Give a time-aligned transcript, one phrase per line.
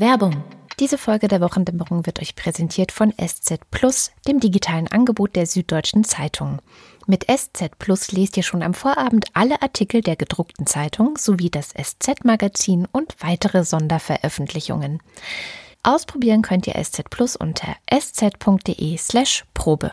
[0.00, 0.44] Werbung.
[0.78, 6.04] Diese Folge der Wochendämmerung wird euch präsentiert von SZ Plus, dem digitalen Angebot der Süddeutschen
[6.04, 6.60] Zeitung.
[7.06, 11.70] Mit SZ Plus lest ihr schon am Vorabend alle Artikel der gedruckten Zeitung sowie das
[11.70, 15.02] SZ-Magazin und weitere Sonderveröffentlichungen.
[15.82, 19.90] Ausprobieren könnt ihr SZ Plus unter sz.de slash Probe.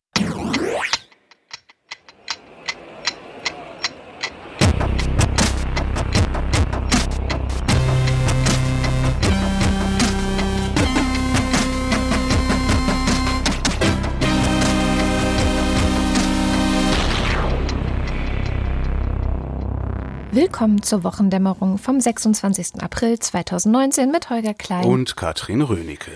[20.55, 22.81] Willkommen zur Wochendämmerung vom 26.
[22.81, 26.11] April 2019 mit Holger Klein und Katrin Rönecke.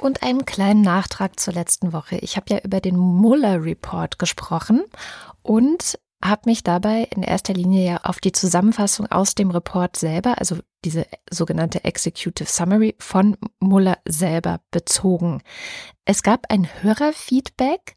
[0.00, 2.16] Und einem kleinen Nachtrag zur letzten Woche.
[2.16, 4.82] Ich habe ja über den Mueller Report gesprochen
[5.42, 10.38] und habe mich dabei in erster Linie ja auf die Zusammenfassung aus dem Report selber,
[10.38, 15.42] also diese sogenannte Executive Summary von Muller selber bezogen.
[16.04, 17.96] Es gab ein Hörerfeedback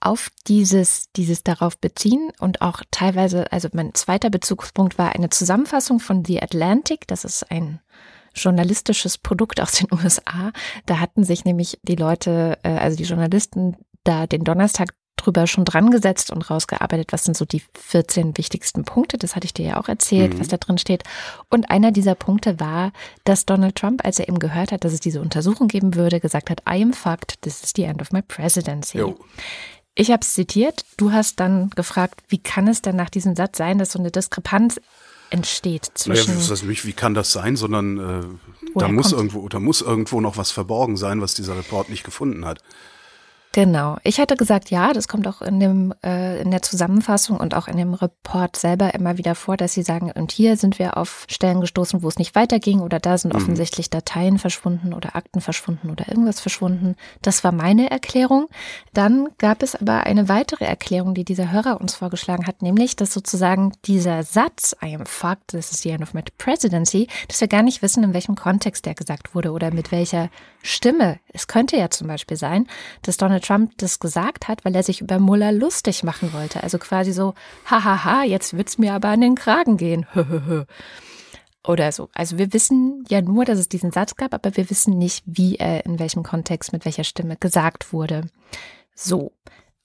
[0.00, 6.00] auf dieses, dieses darauf beziehen und auch teilweise, also mein zweiter Bezugspunkt war eine Zusammenfassung
[6.00, 7.06] von The Atlantic.
[7.06, 7.80] Das ist ein
[8.34, 10.52] journalistisches Produkt aus den USA.
[10.86, 15.64] Da hatten sich nämlich die Leute, äh, also die Journalisten, da den Donnerstag drüber schon
[15.64, 19.18] dran gesetzt und rausgearbeitet, was sind so die 14 wichtigsten Punkte.
[19.18, 20.40] Das hatte ich dir ja auch erzählt, mhm.
[20.40, 21.04] was da drin steht.
[21.48, 22.92] Und einer dieser Punkte war,
[23.24, 26.50] dass Donald Trump, als er eben gehört hat, dass es diese Untersuchung geben würde, gesagt
[26.50, 28.98] hat, I am fucked, this is the end of my presidency.
[28.98, 29.18] Jo.
[29.94, 30.84] Ich habe es zitiert.
[30.96, 34.10] Du hast dann gefragt, wie kann es denn nach diesem Satz sein, dass so eine
[34.10, 34.80] Diskrepanz
[35.30, 36.34] entsteht zwischen.
[36.34, 38.24] Naja, das nicht, wie kann das sein, sondern äh,
[38.74, 42.44] da muss irgendwo, da muss irgendwo noch was verborgen sein, was dieser Report nicht gefunden
[42.44, 42.60] hat.
[43.52, 43.96] Genau.
[44.04, 47.66] Ich hatte gesagt, ja, das kommt auch in dem äh, in der Zusammenfassung und auch
[47.66, 51.24] in dem Report selber immer wieder vor, dass sie sagen, und hier sind wir auf
[51.28, 53.40] Stellen gestoßen, wo es nicht weiterging oder da sind mhm.
[53.40, 56.94] offensichtlich Dateien verschwunden oder Akten verschwunden oder irgendwas verschwunden.
[57.22, 58.46] Das war meine Erklärung.
[58.92, 63.12] Dann gab es aber eine weitere Erklärung, die dieser Hörer uns vorgeschlagen hat, nämlich, dass
[63.12, 67.48] sozusagen dieser Satz, I am fucked, this is the end of my presidency, dass wir
[67.48, 70.30] gar nicht wissen, in welchem Kontext der gesagt wurde oder mit welcher
[70.62, 71.18] Stimme.
[71.32, 72.68] Es könnte ja zum Beispiel sein,
[73.02, 76.62] dass Donald Donald Trump das gesagt hat, weil er sich über Mueller lustig machen wollte.
[76.62, 77.34] Also quasi so,
[77.66, 80.06] hahaha, jetzt wird's mir aber an den Kragen gehen.
[81.66, 82.08] Oder so.
[82.14, 85.56] Also wir wissen ja nur, dass es diesen Satz gab, aber wir wissen nicht, wie
[85.56, 88.22] er in welchem Kontext, mit welcher Stimme gesagt wurde.
[88.94, 89.32] So.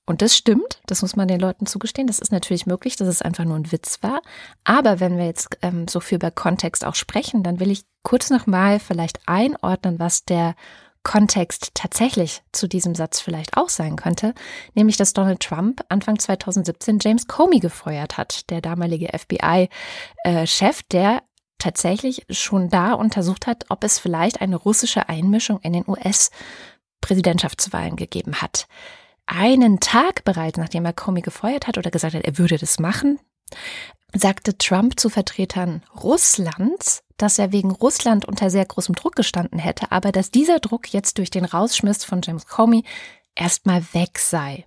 [0.08, 2.08] Und das stimmt, das muss man den Leuten zugestehen.
[2.08, 4.22] Das ist natürlich möglich, dass es einfach nur ein Witz war.
[4.64, 8.30] Aber wenn wir jetzt ähm, so viel über Kontext auch sprechen, dann will ich kurz
[8.30, 10.56] nochmal vielleicht einordnen, was der
[11.06, 14.34] Kontext tatsächlich zu diesem Satz vielleicht auch sein könnte,
[14.74, 21.24] nämlich dass Donald Trump Anfang 2017 James Comey gefeuert hat, der damalige FBI-Chef, der
[21.60, 28.42] tatsächlich schon da untersucht hat, ob es vielleicht eine russische Einmischung in den US-Präsidentschaftswahlen gegeben
[28.42, 28.68] hat.
[29.28, 33.20] Einen Tag bereits, nachdem er Comey gefeuert hat oder gesagt hat, er würde das machen,
[34.14, 39.92] sagte Trump zu Vertretern Russlands, dass er wegen Russland unter sehr großem Druck gestanden hätte,
[39.92, 42.84] aber dass dieser Druck jetzt durch den Rausschmiss von James Comey
[43.36, 44.66] erstmal weg sei.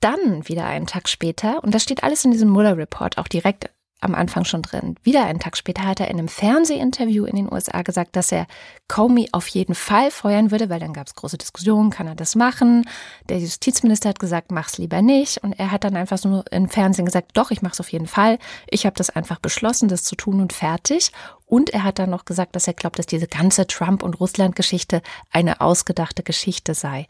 [0.00, 3.70] Dann wieder einen Tag später, und das steht alles in diesem Mueller Report auch direkt
[4.06, 4.96] am Anfang schon drin.
[5.02, 8.46] Wieder einen Tag später hat er in einem Fernsehinterview in den USA gesagt, dass er
[8.88, 12.34] Comey auf jeden Fall feuern würde, weil dann gab es große Diskussionen, kann er das
[12.34, 12.88] machen?
[13.28, 15.38] Der Justizminister hat gesagt, mach's lieber nicht.
[15.38, 18.38] Und er hat dann einfach so im Fernsehen gesagt, doch, ich mach's auf jeden Fall.
[18.68, 21.12] Ich habe das einfach beschlossen, das zu tun und fertig.
[21.46, 25.02] Und er hat dann noch gesagt, dass er glaubt, dass diese ganze Trump- und Russland-Geschichte
[25.30, 27.06] eine ausgedachte Geschichte sei.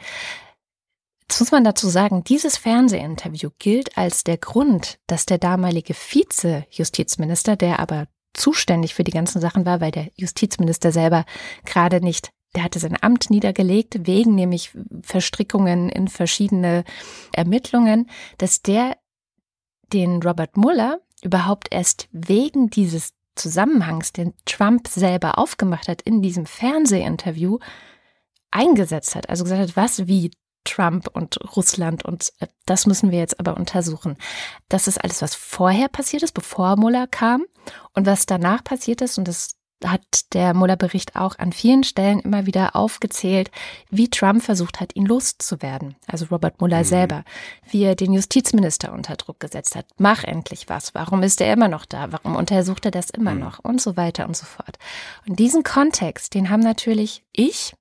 [1.28, 7.56] Jetzt muss man dazu sagen, dieses Fernsehinterview gilt als der Grund, dass der damalige Vize-Justizminister,
[7.56, 11.24] der aber zuständig für die ganzen Sachen war, weil der Justizminister selber
[11.64, 14.70] gerade nicht, der hatte sein Amt niedergelegt, wegen nämlich
[15.02, 16.84] Verstrickungen in verschiedene
[17.32, 18.96] Ermittlungen, dass der
[19.92, 26.46] den Robert Mueller überhaupt erst wegen dieses Zusammenhangs, den Trump selber aufgemacht hat in diesem
[26.46, 27.58] Fernsehinterview,
[28.50, 29.28] eingesetzt hat.
[29.28, 30.30] Also gesagt hat, was, wie,
[30.66, 34.16] Trump und Russland und äh, das müssen wir jetzt aber untersuchen.
[34.68, 37.44] Das ist alles, was vorher passiert ist, bevor Mueller kam
[37.94, 42.46] und was danach passiert ist und das hat der Mueller-Bericht auch an vielen Stellen immer
[42.46, 43.50] wieder aufgezählt,
[43.90, 45.96] wie Trump versucht hat, ihn loszuwerden.
[46.06, 46.84] Also Robert Mueller mhm.
[46.84, 47.24] selber,
[47.68, 49.86] wie er den Justizminister unter Druck gesetzt hat.
[49.98, 50.94] Mach endlich was.
[50.94, 52.10] Warum ist er immer noch da?
[52.10, 53.40] Warum untersucht er das immer mhm.
[53.40, 53.58] noch?
[53.58, 54.78] Und so weiter und so fort.
[55.28, 57.74] Und diesen Kontext, den haben natürlich ich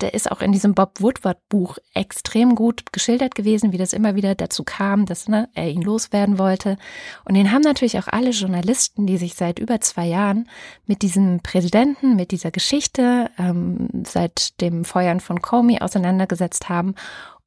[0.00, 4.14] Der ist auch in diesem Bob Woodward Buch extrem gut geschildert gewesen, wie das immer
[4.14, 6.76] wieder dazu kam, dass ne, er ihn loswerden wollte.
[7.24, 10.48] Und den haben natürlich auch alle Journalisten, die sich seit über zwei Jahren
[10.86, 16.94] mit diesem Präsidenten, mit dieser Geschichte, ähm, seit dem Feuern von Comey auseinandergesetzt haben.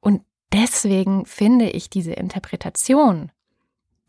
[0.00, 0.22] Und
[0.52, 3.30] deswegen finde ich diese Interpretation,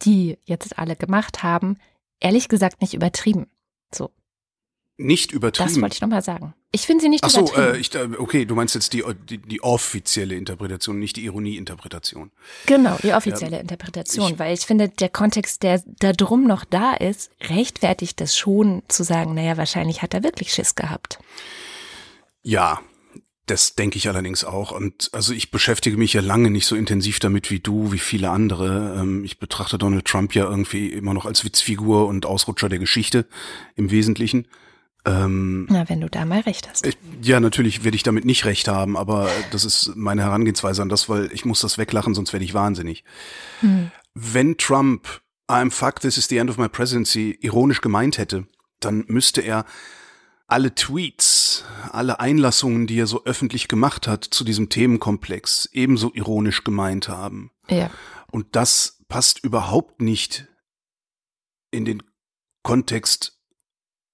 [0.03, 1.77] die jetzt alle gemacht haben,
[2.19, 3.47] ehrlich gesagt nicht übertrieben.
[4.99, 5.69] Nicht übertrieben.
[5.69, 6.55] Das wollte ich nochmal sagen.
[6.71, 7.75] Ich finde sie nicht Ach so, übertrieben.
[7.75, 12.31] Äh, ich, okay, du meinst jetzt die, die, die offizielle Interpretation, nicht die Ironieinterpretation.
[12.65, 16.65] Genau, die offizielle ja, Interpretation, ich, weil ich finde, der Kontext, der da drum noch
[16.65, 21.19] da ist, rechtfertigt das schon zu sagen, naja, wahrscheinlich hat er wirklich Schiss gehabt.
[22.41, 22.79] Ja,
[23.45, 24.71] das denke ich allerdings auch.
[24.71, 28.31] Und also ich beschäftige mich ja lange nicht so intensiv damit wie du, wie viele
[28.31, 28.97] andere.
[28.99, 33.27] Ähm, ich betrachte Donald Trump ja irgendwie immer noch als Witzfigur und Ausrutscher der Geschichte
[33.75, 34.47] im Wesentlichen.
[35.05, 36.85] Ähm, Na, wenn du da mal recht hast.
[36.85, 40.89] Ich, ja, natürlich werde ich damit nicht recht haben, aber das ist meine Herangehensweise an
[40.89, 43.03] das, weil ich muss das weglachen, sonst werde ich wahnsinnig.
[43.61, 43.91] Hm.
[44.13, 48.47] Wenn Trump I'm fuck, this is the end of my presidency ironisch gemeint hätte,
[48.79, 49.65] dann müsste er
[50.47, 56.63] alle Tweets, alle Einlassungen, die er so öffentlich gemacht hat zu diesem Themenkomplex, ebenso ironisch
[56.63, 57.51] gemeint haben.
[57.69, 57.89] Ja.
[58.31, 60.47] Und das passt überhaupt nicht
[61.71, 62.03] in den
[62.63, 63.36] Kontext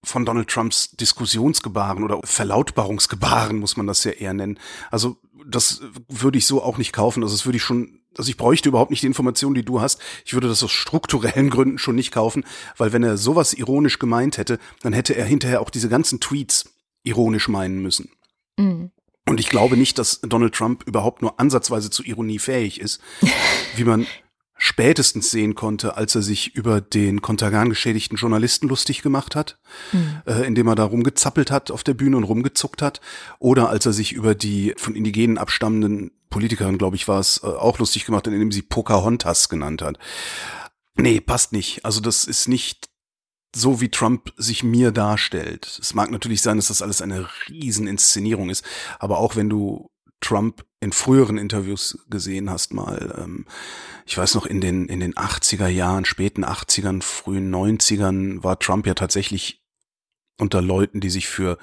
[0.04, 4.60] von Donald Trumps Diskussionsgebaren oder Verlautbarungsgebaren, muss man das ja eher nennen.
[4.92, 7.24] Also das würde ich so auch nicht kaufen.
[7.24, 10.02] Also das würde ich schon, also ich bräuchte überhaupt nicht die Informationen, die du hast.
[10.26, 12.44] Ich würde das aus strukturellen Gründen schon nicht kaufen,
[12.78, 16.74] weil wenn er sowas ironisch gemeint hätte, dann hätte er hinterher auch diese ganzen Tweets
[17.04, 18.10] ironisch meinen müssen.
[18.58, 18.92] Mhm.
[19.28, 23.00] Und ich glaube nicht, dass Donald Trump überhaupt nur ansatzweise zu Ironie fähig ist,
[23.76, 24.06] wie man
[24.64, 29.60] spätestens sehen konnte, als er sich über den Kontergan geschädigten Journalisten lustig gemacht hat,
[29.92, 30.22] mhm.
[30.26, 33.02] äh, indem er da rumgezappelt hat auf der Bühne und rumgezuckt hat,
[33.40, 37.48] oder als er sich über die von Indigenen abstammenden Politikerin, glaube ich, war es, äh,
[37.48, 40.00] auch lustig gemacht, indem sie Pocahontas genannt hat.
[40.96, 41.84] Nee, passt nicht.
[41.84, 42.88] Also das ist nicht
[43.54, 45.78] so, wie Trump sich mir darstellt.
[45.82, 48.64] Es mag natürlich sein, dass das alles eine Rieseninszenierung ist,
[48.98, 53.16] aber auch wenn du Trump in früheren Interviews gesehen hast mal.
[53.18, 53.46] Ähm,
[54.06, 58.86] ich weiß noch, in den, in den 80er Jahren, späten 80ern, frühen 90ern war Trump
[58.86, 59.64] ja tatsächlich
[60.38, 61.58] unter Leuten, die sich für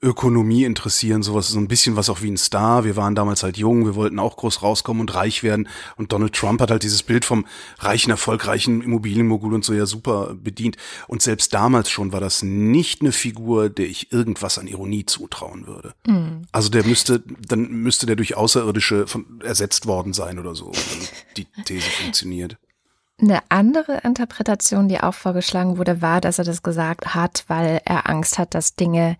[0.00, 2.84] Ökonomie interessieren, sowas so ein bisschen was auch wie ein Star.
[2.84, 5.68] Wir waren damals halt jung, wir wollten auch groß rauskommen und reich werden.
[5.96, 7.46] Und Donald Trump hat halt dieses Bild vom
[7.78, 10.76] reichen, erfolgreichen Immobilienmogul und so ja super bedient.
[11.08, 15.66] Und selbst damals schon war das nicht eine Figur, der ich irgendwas an Ironie zutrauen
[15.66, 15.94] würde.
[16.06, 16.46] Mhm.
[16.52, 21.08] Also der müsste, dann müsste der durch Außerirdische von, ersetzt worden sein oder so, wenn
[21.36, 22.56] die These funktioniert.
[23.20, 28.08] Eine andere Interpretation, die auch vorgeschlagen wurde, war, dass er das gesagt hat, weil er
[28.08, 29.16] Angst hat, dass Dinge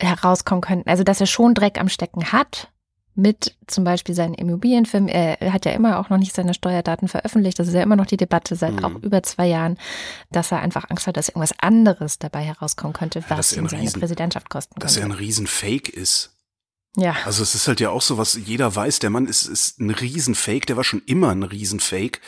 [0.00, 0.88] herauskommen könnten.
[0.88, 2.70] Also, dass er schon Dreck am Stecken hat
[3.18, 5.08] mit zum Beispiel seinen Immobilienfirmen.
[5.08, 7.58] Er hat ja immer auch noch nicht seine Steuerdaten veröffentlicht.
[7.58, 8.84] Das ist ja immer noch die Debatte seit mhm.
[8.84, 9.76] auch über zwei Jahren,
[10.30, 13.82] dass er einfach Angst hat, dass irgendwas anderes dabei herauskommen könnte, was ja, ihm seine
[13.82, 14.86] Riesen, Präsidentschaft kosten könnte.
[14.86, 16.36] Dass er ein Riesenfake ist.
[16.96, 17.16] Ja.
[17.24, 19.90] Also es ist halt ja auch so, was jeder weiß, der Mann ist, ist ein
[19.90, 22.20] Riesenfake, der war schon immer ein Riesenfake.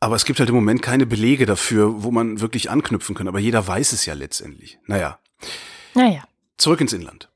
[0.00, 3.28] Aber es gibt halt im Moment keine Belege dafür, wo man wirklich anknüpfen kann.
[3.28, 4.78] Aber jeder weiß es ja letztendlich.
[4.86, 5.18] Naja.
[5.94, 6.27] Naja.
[6.58, 7.30] Zurück ins Inland.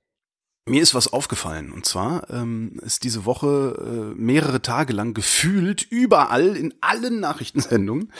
[0.68, 5.82] Mir ist was aufgefallen und zwar ähm, ist diese Woche äh, mehrere Tage lang gefühlt
[5.82, 8.12] überall in allen Nachrichtensendungen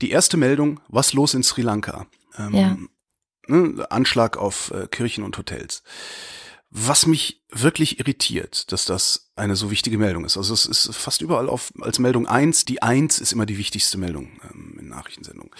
[0.00, 2.06] die erste Meldung, was los in Sri Lanka?
[2.38, 2.76] Ähm, ja.
[3.46, 5.82] ne, Anschlag auf äh, Kirchen und Hotels.
[6.70, 10.36] Was mich wirklich irritiert, dass das eine so wichtige Meldung ist.
[10.36, 12.64] Also es ist fast überall auf, als Meldung eins.
[12.64, 15.50] Die eins ist immer die wichtigste Meldung ähm, in Nachrichtensendungen.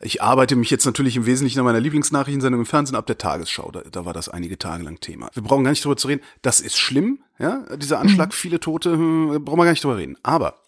[0.00, 3.70] Ich arbeite mich jetzt natürlich im Wesentlichen an meiner Lieblingsnachrichtensendung im Fernsehen ab der Tagesschau.
[3.70, 5.30] Da, da war das einige Tage lang Thema.
[5.34, 6.22] Wir brauchen gar nicht drüber zu reden.
[6.42, 8.34] Das ist schlimm, ja, dieser Anschlag, mhm.
[8.34, 10.16] viele Tote, hm, brauchen wir gar nicht drüber reden.
[10.22, 10.62] Aber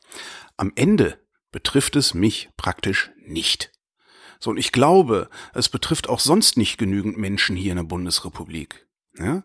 [0.56, 1.18] am Ende
[1.50, 3.72] betrifft es mich praktisch nicht.
[4.38, 8.86] So, und ich glaube, es betrifft auch sonst nicht genügend Menschen hier in der Bundesrepublik.
[9.18, 9.42] Ja?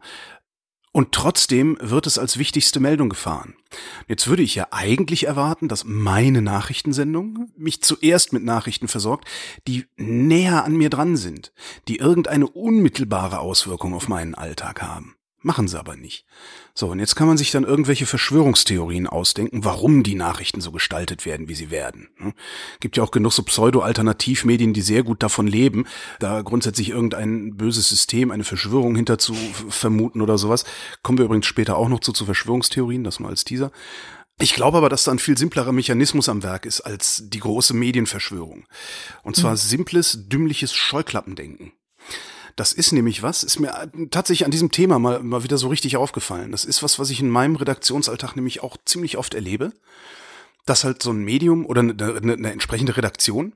[0.97, 3.55] Und trotzdem wird es als wichtigste Meldung gefahren.
[4.07, 9.27] Jetzt würde ich ja eigentlich erwarten, dass meine Nachrichtensendung mich zuerst mit Nachrichten versorgt,
[9.67, 11.53] die näher an mir dran sind,
[11.87, 15.15] die irgendeine unmittelbare Auswirkung auf meinen Alltag haben.
[15.41, 16.25] Machen sie aber nicht.
[16.79, 21.25] So, und jetzt kann man sich dann irgendwelche Verschwörungstheorien ausdenken, warum die Nachrichten so gestaltet
[21.25, 22.09] werden, wie sie werden.
[22.17, 22.33] Hm?
[22.79, 25.87] Gibt ja auch genug so Pseudo-Alternativmedien, die sehr gut davon leben,
[26.19, 29.33] da grundsätzlich irgendein böses System, eine Verschwörung hinter zu
[29.69, 30.65] vermuten oder sowas.
[31.01, 33.71] Kommen wir übrigens später auch noch zu, zu Verschwörungstheorien, das nur als Teaser.
[34.39, 37.73] Ich glaube aber, dass da ein viel simplerer Mechanismus am Werk ist als die große
[37.73, 38.67] Medienverschwörung.
[39.23, 39.57] Und zwar mhm.
[39.57, 41.71] simples, dümmliches Scheuklappendenken.
[42.57, 45.95] Das ist nämlich was, ist mir tatsächlich an diesem Thema mal, mal wieder so richtig
[45.95, 46.51] aufgefallen.
[46.51, 49.73] Das ist was, was ich in meinem Redaktionsalltag nämlich auch ziemlich oft erlebe,
[50.65, 53.53] dass halt so ein Medium oder eine, eine, eine entsprechende Redaktion,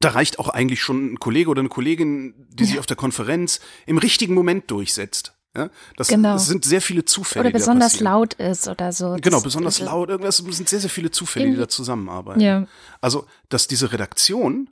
[0.00, 2.70] da reicht auch eigentlich schon ein Kollege oder eine Kollegin, die ja.
[2.70, 5.32] sich auf der Konferenz im richtigen Moment durchsetzt.
[5.56, 6.34] Ja, das, genau.
[6.34, 7.46] das sind sehr viele Zufälle.
[7.46, 9.16] Oder besonders laut ist oder so.
[9.20, 10.10] Genau, besonders das, laut.
[10.10, 12.40] Das sind sehr, sehr viele Zufälle, die da zusammenarbeiten.
[12.40, 12.66] Ja.
[13.00, 14.68] Also, dass diese Redaktion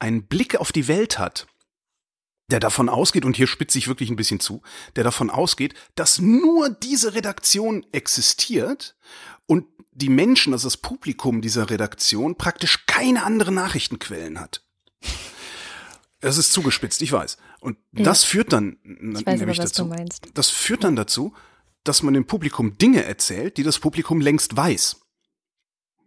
[0.00, 1.46] einen Blick auf die Welt hat,
[2.52, 4.62] der davon ausgeht, und hier spitze ich wirklich ein bisschen zu,
[4.94, 8.96] der davon ausgeht, dass nur diese Redaktion existiert
[9.46, 14.64] und die Menschen, also das Publikum dieser Redaktion, praktisch keine anderen Nachrichtenquellen hat.
[16.20, 17.36] Es ist zugespitzt, ich weiß.
[17.60, 18.04] Und ja.
[18.04, 19.92] das führt dann ich weiß nämlich aber, dazu.
[20.34, 21.34] Das führt dann dazu,
[21.84, 25.01] dass man dem Publikum Dinge erzählt, die das Publikum längst weiß.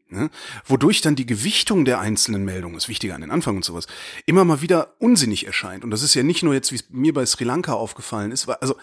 [0.07, 0.29] Ne?
[0.65, 3.88] Wodurch dann die Gewichtung der einzelnen Meldungen, ist wichtiger an den Anfang und sowas,
[4.25, 5.83] immer mal wieder unsinnig erscheint.
[5.83, 8.47] Und das ist ja nicht nur jetzt, wie es mir bei Sri Lanka aufgefallen ist,
[8.47, 8.75] weil, also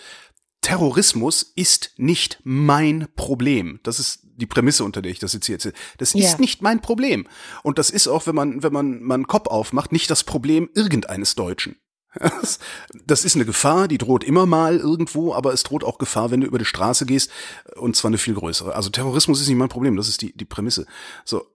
[0.63, 3.81] Terrorismus ist nicht mein Problem.
[3.83, 5.75] Das ist die Prämisse, unter der ich das jetzt hier erzähle.
[5.99, 7.29] Das ist nicht mein Problem.
[7.63, 11.35] Und das ist auch, wenn man, wenn man einen Kopf aufmacht, nicht das Problem irgendeines
[11.35, 11.77] Deutschen.
[13.07, 16.41] Das ist eine Gefahr, die droht immer mal irgendwo, aber es droht auch Gefahr, wenn
[16.41, 17.31] du über die Straße gehst,
[17.77, 18.75] und zwar eine viel größere.
[18.75, 20.87] Also Terrorismus ist nicht mein Problem, das ist die, die Prämisse.
[21.25, 21.47] So.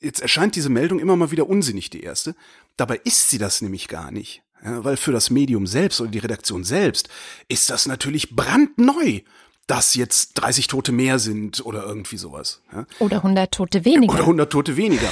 [0.00, 2.34] Jetzt erscheint diese Meldung immer mal wieder unsinnig, die erste.
[2.76, 4.42] Dabei ist sie das nämlich gar nicht.
[4.64, 7.08] Ja, weil für das Medium selbst oder die Redaktion selbst
[7.48, 9.20] ist das natürlich brandneu,
[9.66, 12.62] dass jetzt 30 Tote mehr sind oder irgendwie sowas.
[12.72, 12.86] Ja.
[12.98, 14.12] Oder 100 Tote weniger.
[14.12, 15.08] Oder 100 Tote weniger.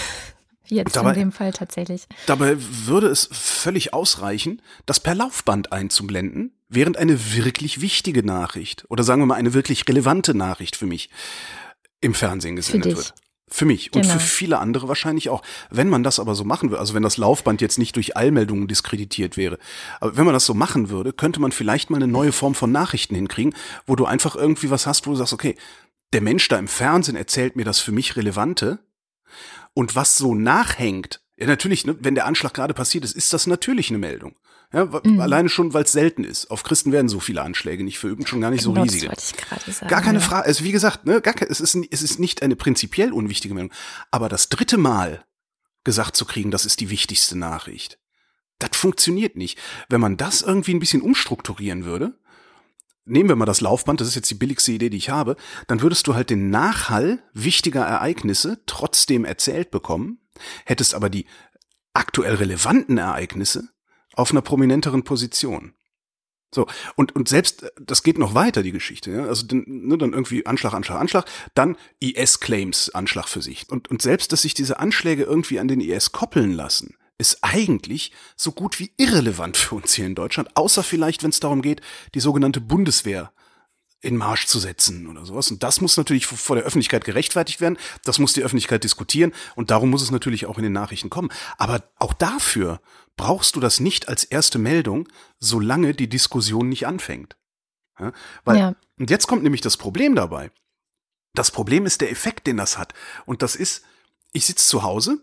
[0.70, 2.06] Jetzt dabei, in dem Fall tatsächlich.
[2.26, 9.04] Dabei würde es völlig ausreichen, das per Laufband einzublenden, während eine wirklich wichtige Nachricht oder
[9.04, 11.10] sagen wir mal eine wirklich relevante Nachricht für mich
[12.00, 13.14] im Fernsehen gesendet wird.
[13.52, 14.04] Für mich genau.
[14.04, 14.28] und für genau.
[14.30, 15.42] viele andere wahrscheinlich auch.
[15.70, 18.68] Wenn man das aber so machen würde, also wenn das Laufband jetzt nicht durch Eilmeldungen
[18.68, 19.58] diskreditiert wäre,
[19.98, 22.70] aber wenn man das so machen würde, könnte man vielleicht mal eine neue Form von
[22.70, 23.54] Nachrichten hinkriegen,
[23.86, 25.56] wo du einfach irgendwie was hast, wo du sagst, okay,
[26.12, 28.78] der Mensch da im Fernsehen erzählt mir das für mich Relevante
[29.74, 31.20] und was so nachhängt.
[31.36, 34.36] Ja, natürlich, ne, wenn der Anschlag gerade passiert ist, ist das natürlich eine Meldung.
[34.72, 35.20] Ja, mhm.
[35.20, 36.50] Alleine schon, weil es selten ist.
[36.50, 39.08] Auf Christen werden so viele Anschläge nicht verübt, schon gar nicht genau, so riesige.
[39.08, 39.32] Das
[39.66, 40.20] ich sagen, gar keine.
[40.20, 40.46] Frage.
[40.46, 43.72] Also wie gesagt, ne, gar, es, ist, es ist nicht eine prinzipiell unwichtige Meldung.
[44.12, 45.24] Aber das dritte Mal
[45.82, 47.98] gesagt zu kriegen, das ist die wichtigste Nachricht.
[48.58, 49.58] Das funktioniert nicht.
[49.88, 52.18] Wenn man das irgendwie ein bisschen umstrukturieren würde,
[53.04, 55.83] nehmen wir mal das Laufband, das ist jetzt die billigste Idee, die ich habe, dann
[55.83, 60.19] würdest du halt den Nachhall wichtiger Ereignisse trotzdem erzählt bekommen,
[60.64, 61.26] hättest aber die
[61.92, 63.69] aktuell relevanten Ereignisse
[64.14, 65.75] auf einer prominenteren Position.
[66.52, 66.66] So,
[66.97, 69.25] und, und selbst, das geht noch weiter, die Geschichte, ja?
[69.26, 73.69] also dann, ne, dann irgendwie Anschlag, Anschlag, Anschlag, dann IS-Claims, Anschlag für sich.
[73.71, 78.12] Und, und selbst, dass sich diese Anschläge irgendwie an den IS koppeln lassen, ist eigentlich
[78.36, 81.80] so gut wie irrelevant für uns hier in Deutschland, außer vielleicht, wenn es darum geht,
[82.14, 83.32] die sogenannte Bundeswehr
[84.02, 85.50] in Marsch zu setzen oder sowas.
[85.50, 87.78] Und das muss natürlich vor der Öffentlichkeit gerechtfertigt werden.
[88.04, 89.32] Das muss die Öffentlichkeit diskutieren.
[89.56, 91.30] Und darum muss es natürlich auch in den Nachrichten kommen.
[91.58, 92.80] Aber auch dafür
[93.16, 95.06] brauchst du das nicht als erste Meldung,
[95.38, 97.36] solange die Diskussion nicht anfängt.
[97.98, 98.12] Ja,
[98.44, 98.74] weil, ja.
[98.98, 100.50] und jetzt kommt nämlich das Problem dabei.
[101.34, 102.94] Das Problem ist der Effekt, den das hat.
[103.26, 103.84] Und das ist,
[104.32, 105.18] ich sitze zu Hause,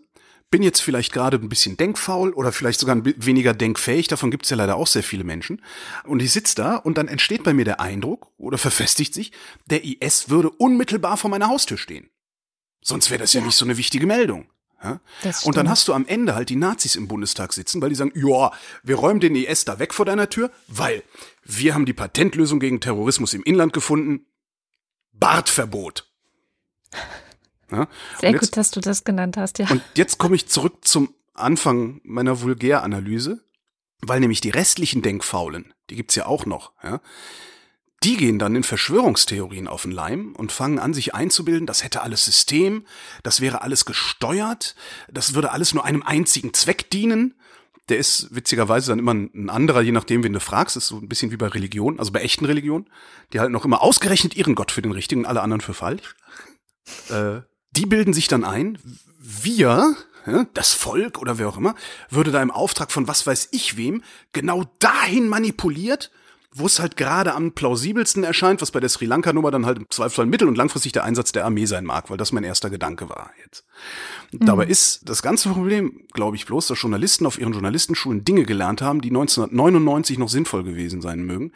[0.50, 4.50] bin jetzt vielleicht gerade ein bisschen denkfaul oder vielleicht sogar weniger denkfähig, davon gibt es
[4.50, 5.62] ja leider auch sehr viele Menschen.
[6.04, 9.32] Und ich sitze da und dann entsteht bei mir der Eindruck oder verfestigt sich,
[9.66, 12.08] der IS würde unmittelbar vor meiner Haustür stehen.
[12.80, 13.40] Sonst wäre das ja.
[13.40, 13.46] ja.
[13.46, 14.48] nicht so eine wichtige Meldung.
[14.82, 15.00] Ja?
[15.44, 18.12] Und dann hast du am Ende halt die Nazis im Bundestag sitzen, weil die sagen,
[18.14, 18.52] ja,
[18.82, 21.02] wir räumen den IS da weg vor deiner Tür, weil
[21.44, 24.26] wir haben die Patentlösung gegen Terrorismus im Inland gefunden.
[25.12, 26.08] Bartverbot.
[27.70, 27.88] Ja?
[28.20, 29.68] Sehr jetzt, gut, dass du das genannt hast, ja.
[29.70, 33.44] Und jetzt komme ich zurück zum Anfang meiner Vulgäranalyse,
[34.00, 37.00] weil nämlich die restlichen Denkfaulen, die gibt's ja auch noch, ja,
[38.04, 42.02] die gehen dann in Verschwörungstheorien auf den Leim und fangen an, sich einzubilden, das hätte
[42.02, 42.86] alles System,
[43.24, 44.76] das wäre alles gesteuert,
[45.10, 47.34] das würde alles nur einem einzigen Zweck dienen.
[47.88, 50.76] Der ist witzigerweise dann immer ein anderer, je nachdem, wen du fragst.
[50.76, 52.90] Das ist so ein bisschen wie bei Religion, also bei echten Religionen.
[53.32, 56.14] Die halten auch immer ausgerechnet ihren Gott für den richtigen und alle anderen für falsch.
[57.08, 57.40] Äh,
[57.78, 58.78] die bilden sich dann ein,
[59.20, 59.94] wir,
[60.54, 61.76] das Volk oder wer auch immer,
[62.10, 66.10] würde da im Auftrag von was weiß ich wem genau dahin manipuliert,
[66.50, 69.86] wo es halt gerade am plausibelsten erscheint, was bei der Sri Lanka-Nummer dann halt im
[69.90, 73.08] Zweifelsfall mittel- und langfristig der Einsatz der Armee sein mag, weil das mein erster Gedanke
[73.08, 73.64] war jetzt.
[74.32, 74.46] Mhm.
[74.46, 78.82] Dabei ist das ganze Problem, glaube ich, bloß, dass Journalisten auf ihren Journalistenschulen Dinge gelernt
[78.82, 81.52] haben, die 1999 noch sinnvoll gewesen sein mögen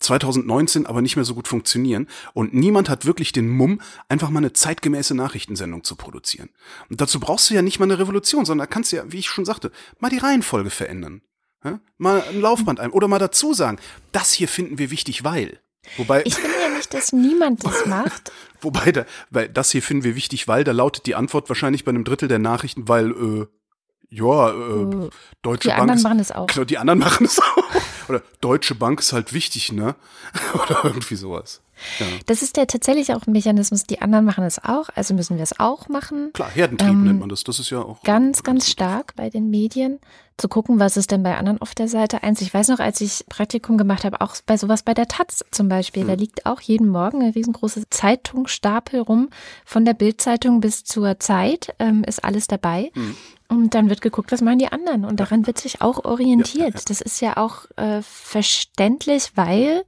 [0.00, 4.38] 2019 aber nicht mehr so gut funktionieren und niemand hat wirklich den Mumm, einfach mal
[4.38, 6.50] eine zeitgemäße Nachrichtensendung zu produzieren.
[6.88, 9.18] Und dazu brauchst du ja nicht mal eine Revolution, sondern da kannst du ja, wie
[9.18, 11.22] ich schon sagte, mal die Reihenfolge verändern.
[11.64, 11.80] Ja?
[11.96, 13.78] Mal ein Laufband ein oder mal dazu sagen,
[14.12, 15.60] das hier finden wir wichtig, weil.
[15.96, 18.32] Wobei, ich finde ja nicht, dass niemand das macht.
[18.60, 21.90] Wobei, da, weil das hier finden wir wichtig, weil da lautet die Antwort wahrscheinlich bei
[21.90, 23.46] einem Drittel der Nachrichten, weil, äh,
[24.10, 25.10] ja, äh, äh
[25.42, 25.76] Deutsche die Bank.
[25.76, 26.46] Die anderen machen es auch.
[26.46, 28.08] Genau, die anderen machen es auch.
[28.08, 29.94] Oder Deutsche Bank ist halt wichtig, ne?
[30.54, 31.60] Oder irgendwie sowas.
[32.00, 32.06] Ja.
[32.26, 33.84] Das ist ja tatsächlich auch ein Mechanismus.
[33.84, 36.32] Die anderen machen es auch, also müssen wir es auch machen.
[36.32, 37.44] Klar, Herdentrieb ähm, nennt man das.
[37.44, 38.02] Das ist ja auch.
[38.02, 40.00] Ganz, ganz stark bei den Medien
[40.38, 42.40] zu gucken, was ist denn bei anderen auf der Seite eins.
[42.40, 45.68] Ich weiß noch, als ich Praktikum gemacht habe, auch bei sowas bei der Taz zum
[45.68, 46.08] Beispiel, mhm.
[46.08, 49.28] da liegt auch jeden Morgen eine riesengroße Zeitungsstapel rum,
[49.64, 52.90] von der Bildzeitung bis zur Zeit ähm, ist alles dabei.
[52.94, 53.16] Mhm.
[53.50, 55.04] Und dann wird geguckt, was machen die anderen.
[55.04, 56.90] Und daran wird sich auch orientiert.
[56.90, 59.84] Das ist ja auch äh, verständlich, weil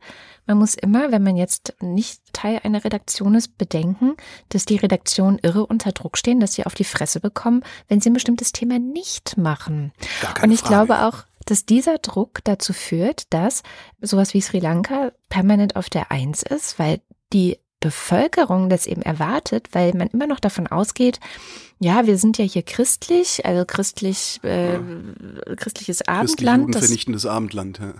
[0.46, 4.16] man muss immer, wenn man jetzt nicht Teil einer Redaktion ist, bedenken,
[4.48, 8.10] dass die Redaktionen irre unter Druck stehen, dass sie auf die Fresse bekommen, wenn sie
[8.10, 9.92] ein bestimmtes Thema nicht machen.
[10.42, 10.86] Und ich Frage.
[10.86, 13.62] glaube auch, dass dieser Druck dazu führt, dass
[14.00, 17.00] sowas wie Sri Lanka permanent auf der Eins ist, weil
[17.32, 21.18] die Bevölkerung das eben erwartet, weil man immer noch davon ausgeht,
[21.78, 24.78] ja, wir sind ja hier christlich, also christlich, äh,
[25.56, 26.74] christliches Abendland.
[26.74, 27.94] Das, vernichtendes Abendland, ja.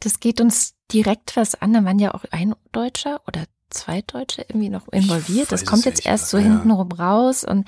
[0.00, 1.74] Das geht uns direkt was an.
[1.74, 5.52] Da waren ja auch ein Deutscher oder zwei Deutsche irgendwie noch involviert.
[5.52, 6.44] Das kommt jetzt erst so ja.
[6.44, 7.66] hintenrum raus und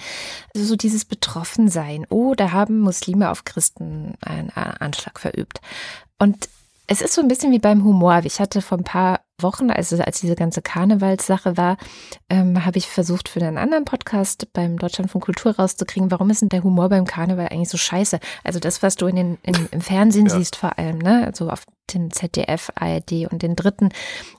[0.55, 2.07] also so dieses Betroffensein.
[2.09, 5.61] Oh, da haben Muslime auf Christen einen Anschlag verübt.
[6.19, 6.49] Und
[6.87, 8.23] es ist so ein bisschen wie beim Humor.
[8.25, 11.76] Ich hatte vor ein paar Wochen, also als diese ganze Karnevalssache war,
[12.31, 16.43] ähm, habe ich versucht für einen anderen Podcast beim Deutschland von Kultur rauszukriegen, warum ist
[16.43, 18.21] denn der Humor beim Karneval eigentlich so scheiße?
[18.45, 20.37] Also das, was du in den, in, im Fernsehen ja.
[20.37, 21.26] siehst vor allem, ne?
[21.26, 23.91] Also auf dem ZDF, ARD und den dritten,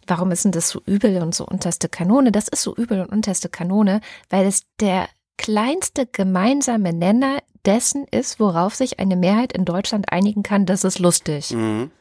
[0.08, 2.32] warum ist denn das so übel und so unterste Kanone?
[2.32, 8.40] Das ist so übel und unterste Kanone, weil es der kleinste gemeinsame Nenner dessen ist,
[8.40, 11.52] worauf sich eine Mehrheit in Deutschland einigen kann, das ist lustig.
[11.52, 11.92] Mhm.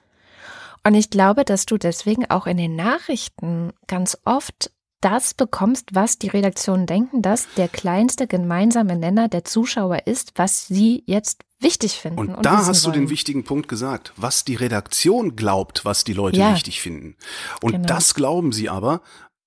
[0.87, 4.71] Und ich glaube, dass du deswegen auch in den Nachrichten ganz oft
[5.05, 10.67] das bekommst, was die Redaktionen denken, dass der kleinste gemeinsame Nenner der Zuschauer ist, was
[10.67, 12.19] sie jetzt wichtig finden.
[12.19, 12.95] Und, und da hast wollen.
[12.95, 16.55] du den wichtigen Punkt gesagt, was die Redaktion glaubt, was die Leute ja.
[16.55, 17.17] wichtig finden.
[17.61, 17.87] Und genau.
[17.87, 19.03] das glauben sie aber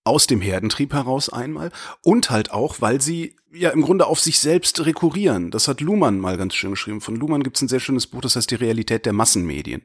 [0.08, 1.72] aus dem Herdentrieb heraus einmal
[2.02, 5.52] und halt auch, weil sie ja im Grunde auf sich selbst rekurrieren.
[5.52, 7.02] Das hat Luhmann mal ganz schön geschrieben.
[7.02, 9.84] Von Luhmann gibt es ein sehr schönes Buch, das heißt Die Realität der Massenmedien.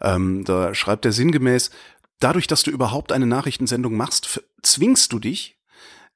[0.00, 1.70] Ähm, da schreibt er sinngemäß,
[2.20, 5.58] dadurch, dass du überhaupt eine Nachrichtensendung machst, zwingst du dich,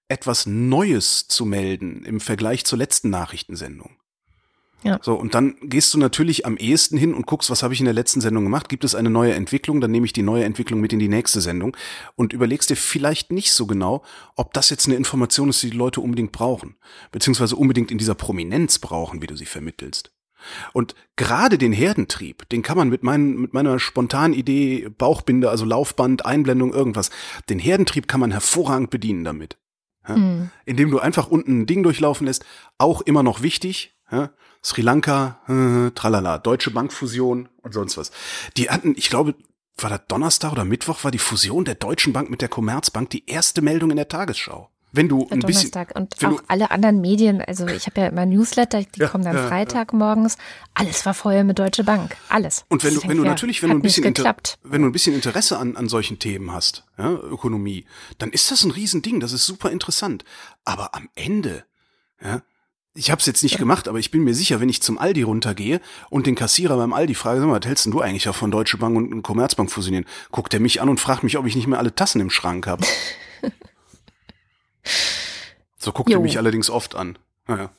[0.09, 3.96] etwas Neues zu melden im Vergleich zur letzten Nachrichtensendung.
[4.82, 4.98] Ja.
[5.02, 7.84] So, und dann gehst du natürlich am ehesten hin und guckst, was habe ich in
[7.84, 8.68] der letzten Sendung gemacht?
[8.68, 9.80] Gibt es eine neue Entwicklung?
[9.80, 11.76] Dann nehme ich die neue Entwicklung mit in die nächste Sendung
[12.16, 14.02] und überlegst dir vielleicht nicht so genau,
[14.36, 16.76] ob das jetzt eine Information ist, die die Leute unbedingt brauchen,
[17.12, 20.12] beziehungsweise unbedingt in dieser Prominenz brauchen, wie du sie vermittelst.
[20.72, 25.64] Und gerade den Herdentrieb, den kann man mit, meinen, mit meiner spontanen Idee, Bauchbinde, also
[25.64, 27.10] Laufband, Einblendung, irgendwas,
[27.48, 29.58] den Herdentrieb kann man hervorragend bedienen damit.
[30.08, 30.16] Ja?
[30.16, 30.50] Mhm.
[30.64, 32.44] Indem du einfach unten ein Ding durchlaufen lässt,
[32.78, 34.30] auch immer noch wichtig, ja?
[34.64, 38.12] Sri Lanka, äh, tralala, Deutsche Bankfusion und sonst was.
[38.57, 39.35] Die hatten, ich glaube,
[39.77, 43.29] war das Donnerstag oder Mittwoch, war die Fusion der Deutschen Bank mit der Commerzbank die
[43.29, 44.68] erste Meldung in der Tagesschau.
[44.94, 48.27] Wenn du ein Donnerstag bisschen, und auch alle anderen Medien, also ich habe ja immer
[48.27, 49.98] Newsletter, die ja, kommen dann ja, Freitag ja.
[49.98, 50.37] morgens.
[50.75, 52.66] Alles war vorher mit Deutsche Bank, alles.
[52.68, 55.14] Und wenn du, wenn du natürlich, wenn du ein bisschen, Inter wenn du ein bisschen
[55.14, 57.87] Interesse an, an solchen Themen hast, ja, Ökonomie,
[58.18, 60.25] dann ist das ein Riesending, das ist super interessant.
[60.66, 61.64] Aber am Ende,
[62.22, 62.42] ja,
[62.94, 65.22] ich habe es jetzt nicht gemacht, aber ich bin mir sicher, wenn ich zum Aldi
[65.22, 68.50] runtergehe und den Kassierer beim Aldi frage, sag mal, was hältst denn du eigentlich von
[68.50, 70.05] Deutsche Bank und Commerzbank fusionieren?
[70.31, 72.66] Guckt er mich an und fragt mich, ob ich nicht mehr alle Tassen im Schrank
[72.66, 72.85] habe.
[75.78, 76.18] so guckt jo.
[76.18, 77.18] er mich allerdings oft an.
[77.46, 77.70] Naja.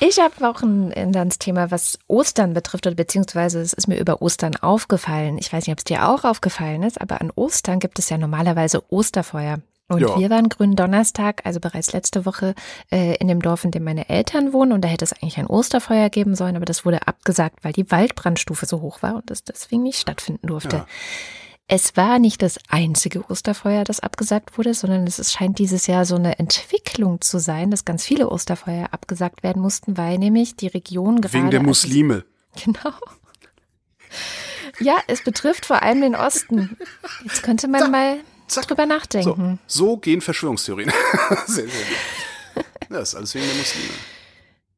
[0.00, 4.54] Ich habe auch ein Inlandsthema, was Ostern betrifft, oder beziehungsweise es ist mir über Ostern
[4.56, 5.38] aufgefallen.
[5.38, 8.18] Ich weiß nicht, ob es dir auch aufgefallen ist, aber an Ostern gibt es ja
[8.18, 9.60] normalerweise Osterfeuer.
[9.88, 10.18] Und ja.
[10.18, 12.54] wir waren grünen Donnerstag, also bereits letzte Woche,
[12.90, 14.72] äh, in dem Dorf, in dem meine Eltern wohnen.
[14.72, 17.90] Und da hätte es eigentlich ein Osterfeuer geben sollen, aber das wurde abgesagt, weil die
[17.90, 20.76] Waldbrandstufe so hoch war und das deswegen nicht stattfinden durfte.
[20.76, 20.86] Ja.
[21.66, 26.16] Es war nicht das einzige Osterfeuer, das abgesagt wurde, sondern es scheint dieses Jahr so
[26.16, 31.22] eine Entwicklung zu sein, dass ganz viele Osterfeuer abgesagt werden mussten, weil nämlich die Region
[31.22, 31.34] gerade.
[31.34, 32.24] Wegen der Muslime.
[32.64, 32.92] Genau.
[34.78, 36.78] Ja, es betrifft vor allem den Osten.
[37.24, 38.18] Jetzt könnte man mal
[38.54, 38.68] Zack.
[38.68, 39.58] drüber nachdenken.
[39.66, 40.92] So, so gehen Verschwörungstheorien.
[41.46, 42.64] sehr, sehr.
[42.90, 43.94] Ja, ist alles wegen der Muslime.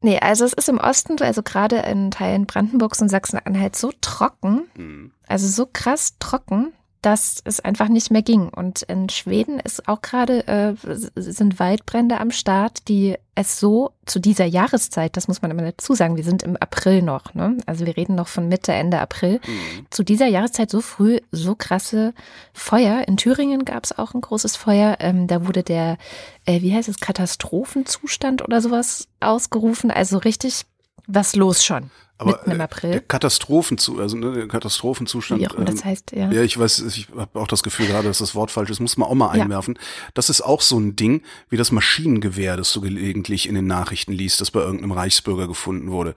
[0.03, 4.69] Nee, also es ist im Osten, also gerade in Teilen Brandenburgs und Sachsen-Anhalt so trocken,
[4.77, 5.13] mhm.
[5.27, 6.73] also so krass trocken,
[7.07, 8.49] dass es einfach nicht mehr ging.
[8.49, 10.75] Und in Schweden ist auch gerade, äh,
[11.15, 15.95] sind Waldbrände am Start, die es so zu dieser Jahreszeit, das muss man immer dazu
[15.95, 17.59] sagen, wir sind im April noch, ne?
[17.65, 19.87] also wir reden noch von Mitte, Ende April, mhm.
[19.91, 22.13] zu dieser Jahreszeit so früh so krasse
[22.53, 23.07] Feuer.
[23.07, 25.99] In Thüringen gab es auch ein großes Feuer, ähm, da wurde der,
[26.45, 30.63] äh, wie heißt es, Katastrophenzustand oder sowas ausgerufen, also richtig
[31.07, 31.93] was los schon.
[32.19, 32.93] Aber mitten im April.
[32.93, 35.41] Der Katastrophenzu also ne, Katastrophenzustand.
[35.41, 36.31] Wie auch immer das ähm, heißt, ja.
[36.31, 38.97] Ja, ich weiß, ich habe auch das Gefühl gerade, dass das Wort falsch ist, muss
[38.97, 39.75] man auch mal einwerfen.
[39.75, 40.11] Ja.
[40.15, 44.13] Das ist auch so ein Ding wie das Maschinengewehr, das du gelegentlich in den Nachrichten
[44.13, 46.15] liest, das bei irgendeinem Reichsbürger gefunden wurde.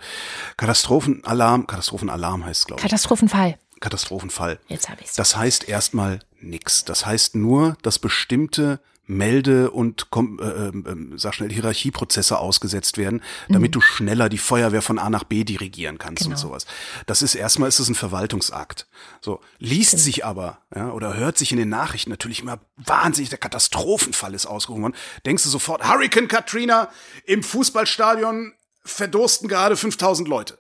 [0.57, 2.83] Katastrophenalarm, Katastrophenalarm heißt es, glaube ich.
[2.83, 3.57] Katastrophenfall.
[3.79, 4.59] Katastrophenfall.
[4.67, 5.15] Jetzt habe ich's.
[5.15, 6.85] Das heißt erstmal nix.
[6.85, 8.79] Das heißt nur, dass bestimmte
[9.09, 10.73] Melde- und äh, äh,
[11.15, 13.73] sag schnell Hierarchieprozesse ausgesetzt werden, damit mhm.
[13.73, 16.35] du schneller die Feuerwehr von A nach B dirigieren kannst genau.
[16.35, 16.67] und sowas.
[17.07, 18.87] Das ist erstmal ist es ein Verwaltungsakt.
[19.19, 20.03] So liest Stimmt.
[20.03, 24.45] sich aber ja, oder hört sich in den Nachrichten natürlich immer wahnsinnig der Katastrophenfall ist
[24.45, 24.95] ausgerufen worden.
[25.25, 26.89] Denkst du sofort Hurricane Katrina
[27.25, 28.53] im Fußballstadion
[28.85, 30.59] verdursten gerade 5000 Leute.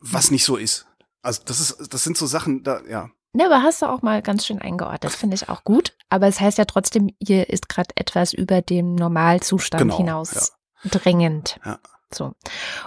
[0.00, 0.86] Was nicht so ist.
[1.22, 3.10] Also das ist das sind so Sachen da ja.
[3.34, 5.92] Ne, aber hast du auch mal ganz schön eingeordnet, finde ich auch gut.
[6.08, 10.52] Aber es heißt ja trotzdem, hier ist gerade etwas über dem Normalzustand genau, hinaus
[10.84, 10.90] ja.
[10.90, 11.58] drängend.
[11.64, 11.78] Ja.
[12.14, 12.32] So.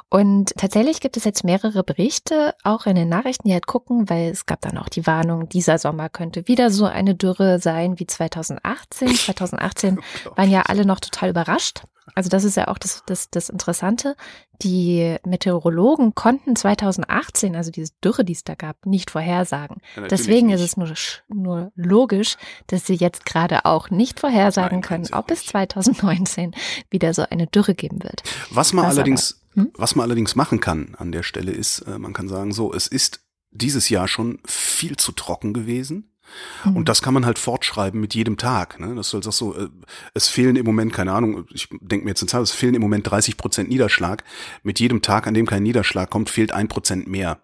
[0.10, 4.32] Und tatsächlich gibt es jetzt mehrere Berichte, auch in den Nachrichten, die halt gucken, weil
[4.32, 8.08] es gab dann auch die Warnung, dieser Sommer könnte wieder so eine Dürre sein wie
[8.08, 9.10] 2018.
[9.10, 10.00] 2018
[10.38, 11.84] waren ja alle noch total überrascht.
[12.16, 14.16] Also das ist ja auch das, das, das Interessante.
[14.62, 19.82] Die Meteorologen konnten 2018, also diese Dürre, die es da gab, nicht vorhersagen.
[19.96, 20.56] Ja, Deswegen nicht.
[20.56, 20.94] ist es nur,
[21.28, 26.56] nur logisch, dass sie jetzt gerade auch nicht vorhersagen Nein, können, ob es 2019
[26.90, 28.24] wieder so eine Dürre geben wird.
[28.50, 29.72] Was man was allerdings, aber, hm?
[29.76, 32.88] was man allerdings machen kann an der Stelle ist, äh, man kann sagen, so, es
[32.88, 36.12] ist dieses Jahr schon viel zu trocken gewesen.
[36.66, 38.80] Und das kann man halt fortschreiben mit jedem Tag.
[38.80, 38.96] Ne?
[38.96, 39.70] Das ist halt so, äh,
[40.14, 42.82] es fehlen im Moment, keine Ahnung, ich denke mir jetzt in Zahl, es fehlen im
[42.82, 44.24] Moment 30 Prozent Niederschlag.
[44.64, 47.40] Mit jedem Tag, an dem kein Niederschlag kommt, fehlt ein Prozent mehr.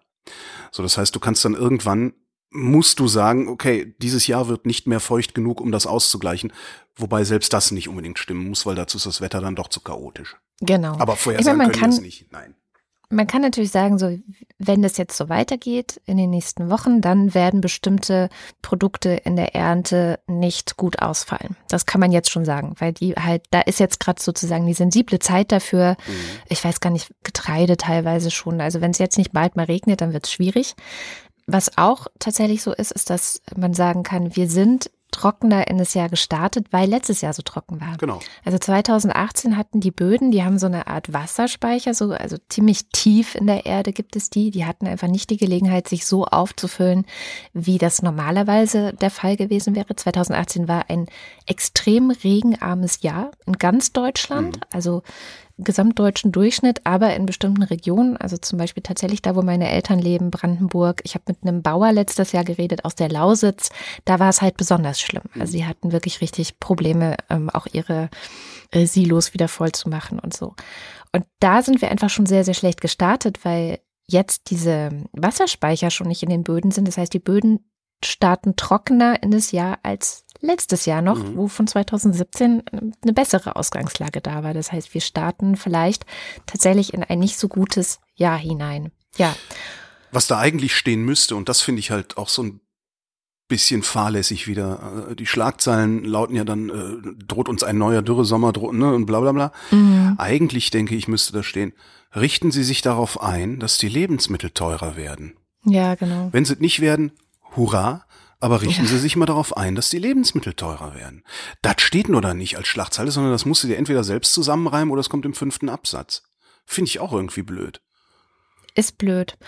[0.70, 2.14] So, das heißt, du kannst dann irgendwann
[2.54, 6.52] musst du sagen, okay, dieses Jahr wird nicht mehr feucht genug, um das auszugleichen.
[6.94, 9.80] Wobei selbst das nicht unbedingt stimmen muss, weil dazu ist das Wetter dann doch zu
[9.80, 10.36] chaotisch.
[10.60, 10.96] Genau.
[11.00, 12.32] Aber vorher sagen können kann, wir es nicht.
[12.32, 12.54] Nein.
[13.14, 14.18] Man kann natürlich sagen, so,
[14.58, 18.28] wenn das jetzt so weitergeht in den nächsten Wochen, dann werden bestimmte
[18.60, 21.56] Produkte in der Ernte nicht gut ausfallen.
[21.68, 24.74] Das kann man jetzt schon sagen, weil die halt, da ist jetzt gerade sozusagen die
[24.74, 25.96] sensible Zeit dafür.
[26.06, 26.12] Mhm.
[26.48, 28.60] Ich weiß gar nicht, Getreide teilweise schon.
[28.60, 30.74] Also wenn es jetzt nicht bald mal regnet, dann wird es schwierig.
[31.46, 35.94] Was auch tatsächlich so ist, ist, dass man sagen kann, wir sind trockener in das
[35.94, 37.96] Jahr gestartet, weil letztes Jahr so trocken war.
[37.98, 38.18] Genau.
[38.44, 43.34] Also 2018 hatten die Böden, die haben so eine Art Wasserspeicher, so also ziemlich tief
[43.36, 44.50] in der Erde gibt es die.
[44.50, 47.06] Die hatten einfach nicht die Gelegenheit, sich so aufzufüllen,
[47.52, 49.94] wie das normalerweise der Fall gewesen wäre.
[49.94, 51.06] 2018 war ein
[51.46, 54.56] extrem regenarmes Jahr in ganz Deutschland.
[54.56, 54.62] Mhm.
[54.72, 55.02] Also
[55.58, 60.30] gesamtdeutschen Durchschnitt, aber in bestimmten Regionen, also zum Beispiel tatsächlich da, wo meine Eltern leben,
[60.30, 61.00] Brandenburg.
[61.04, 63.70] Ich habe mit einem Bauer letztes Jahr geredet aus der Lausitz.
[64.04, 65.22] Da war es halt besonders schlimm.
[65.38, 68.10] Also sie hatten wirklich richtig Probleme, ähm, auch ihre
[68.72, 70.54] äh, Silos wieder voll zu machen und so.
[71.12, 76.08] Und da sind wir einfach schon sehr, sehr schlecht gestartet, weil jetzt diese Wasserspeicher schon
[76.08, 76.88] nicht in den Böden sind.
[76.88, 77.60] Das heißt, die Böden
[78.04, 81.36] starten trockener in das Jahr als letztes Jahr noch, mhm.
[81.36, 82.62] wo von 2017
[83.02, 84.54] eine bessere Ausgangslage da war.
[84.54, 86.06] Das heißt, wir starten vielleicht
[86.46, 88.92] tatsächlich in ein nicht so gutes Jahr hinein.
[89.16, 89.34] Ja.
[90.12, 92.60] Was da eigentlich stehen müsste, und das finde ich halt auch so ein
[93.48, 95.08] bisschen fahrlässig wieder.
[95.10, 99.06] Äh, die Schlagzeilen lauten ja dann, äh, droht uns ein neuer Dürresommer, droht, ne, und
[99.06, 99.52] bla bla bla.
[99.70, 100.14] Mhm.
[100.18, 101.72] Eigentlich denke ich, müsste da stehen,
[102.14, 105.36] richten Sie sich darauf ein, dass die Lebensmittel teurer werden.
[105.64, 106.28] Ja, genau.
[106.32, 107.12] Wenn sie nicht werden,
[107.56, 108.04] hurra,
[108.44, 108.90] aber richten ja.
[108.90, 111.24] Sie sich mal darauf ein, dass die Lebensmittel teurer werden.
[111.62, 114.92] Das steht nur da nicht als Schlagzeile, sondern das musst du dir entweder selbst zusammenreimen
[114.92, 116.24] oder es kommt im fünften Absatz.
[116.66, 117.80] Finde ich auch irgendwie blöd.
[118.74, 119.38] Ist blöd.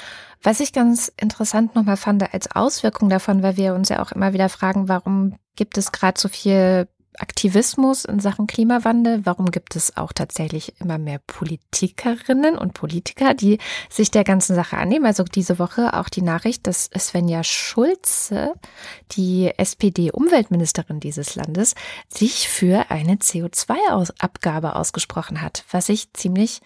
[0.42, 4.32] Was ich ganz interessant nochmal fand als Auswirkung davon, weil wir uns ja auch immer
[4.32, 9.24] wieder fragen, warum gibt es gerade so viel Aktivismus in Sachen Klimawandel?
[9.24, 13.59] Warum gibt es auch tatsächlich immer mehr Politikerinnen und Politiker, die
[13.90, 15.07] sich der ganzen Sache annehmen?
[15.07, 18.55] Also diese Woche auch die Nachricht, dass Svenja Schulze,
[19.12, 21.74] die SPD-Umweltministerin dieses Landes,
[22.09, 26.61] sich für eine CO2-Abgabe ausgesprochen hat, was ich ziemlich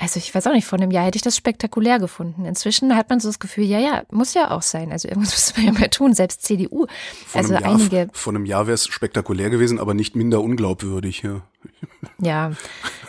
[0.00, 2.46] also ich weiß auch nicht, vor einem Jahr hätte ich das spektakulär gefunden.
[2.46, 4.92] Inzwischen hat man so das Gefühl, ja, ja, muss ja auch sein.
[4.92, 6.86] Also irgendwas müssen wir ja mal tun, selbst CDU.
[7.26, 8.08] Vor also einem Jahr, einige.
[8.12, 11.42] Vor einem Jahr wäre es spektakulär gewesen, aber nicht minder unglaubwürdig, ja.
[12.18, 12.52] Ja,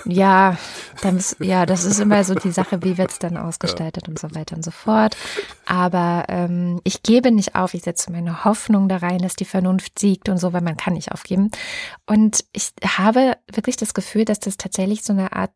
[0.03, 0.57] ja,
[1.01, 4.09] dann ist, ja, das ist immer so die Sache, wie wird es dann ausgestaltet ja.
[4.09, 5.15] und so weiter und so fort.
[5.65, 9.99] Aber ähm, ich gebe nicht auf, ich setze meine Hoffnung da rein, dass die Vernunft
[9.99, 11.51] siegt und so, weil man kann nicht aufgeben.
[12.05, 15.51] Und ich habe wirklich das Gefühl, dass das tatsächlich so eine Art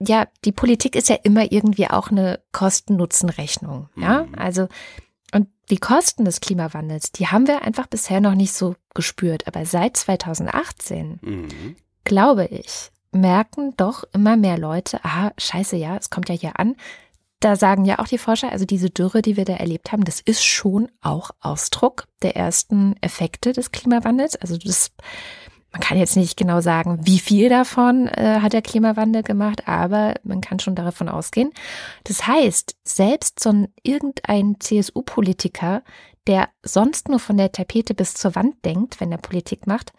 [0.00, 3.88] ja, die Politik ist ja immer irgendwie auch eine Kosten-Nutzen-Rechnung.
[3.96, 4.34] Ja, mhm.
[4.36, 4.68] also,
[5.32, 9.46] und die Kosten des Klimawandels, die haben wir einfach bisher noch nicht so gespürt.
[9.46, 11.76] Aber seit 2018, mhm.
[12.04, 16.76] glaube ich, merken doch immer mehr Leute, aha, scheiße, ja, es kommt ja hier an.
[17.40, 20.20] Da sagen ja auch die Forscher, also diese Dürre, die wir da erlebt haben, das
[20.20, 24.36] ist schon auch Ausdruck der ersten Effekte des Klimawandels.
[24.36, 24.92] Also das
[25.74, 30.14] man kann jetzt nicht genau sagen, wie viel davon äh, hat der Klimawandel gemacht, aber
[30.22, 31.50] man kann schon davon ausgehen.
[32.04, 35.82] Das heißt, selbst so ein irgendein CSU-Politiker,
[36.28, 39.92] der sonst nur von der Tapete bis zur Wand denkt, wenn er Politik macht,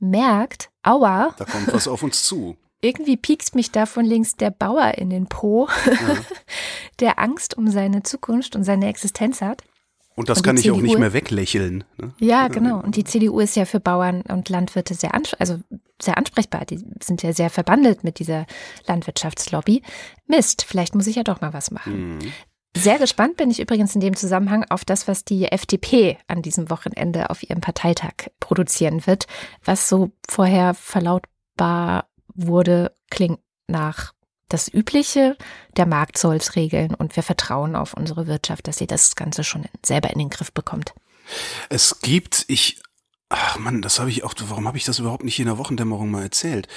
[0.00, 1.32] merkt, aua.
[1.38, 2.56] Da kommt was auf uns zu.
[2.80, 6.16] Irgendwie piekst mich da von links der Bauer in den Po, ja.
[6.98, 9.62] der Angst um seine Zukunft und seine Existenz hat.
[10.14, 11.84] Und das und kann ich CDU, auch nicht mehr weglächeln.
[11.96, 12.14] Ne?
[12.18, 12.80] Ja, genau.
[12.80, 15.58] Und die CDU ist ja für Bauern und Landwirte sehr, also
[16.00, 16.64] sehr ansprechbar.
[16.64, 18.46] Die sind ja sehr verbandelt mit dieser
[18.86, 19.82] Landwirtschaftslobby.
[20.26, 22.16] Mist, vielleicht muss ich ja doch mal was machen.
[22.16, 22.32] Mhm.
[22.76, 26.70] Sehr gespannt bin ich übrigens in dem Zusammenhang auf das, was die FDP an diesem
[26.70, 29.26] Wochenende auf ihrem Parteitag produzieren wird,
[29.62, 34.12] was so vorher verlautbar wurde, klingt nach
[34.52, 35.36] das Übliche,
[35.76, 39.44] der Markt soll es regeln und wir vertrauen auf unsere Wirtschaft, dass sie das Ganze
[39.44, 40.94] schon selber in den Griff bekommt.
[41.68, 42.80] Es gibt, ich
[43.34, 46.10] Ach Mann, das habe ich auch, warum habe ich das überhaupt nicht in der Wochendämmerung
[46.10, 46.68] mal erzählt?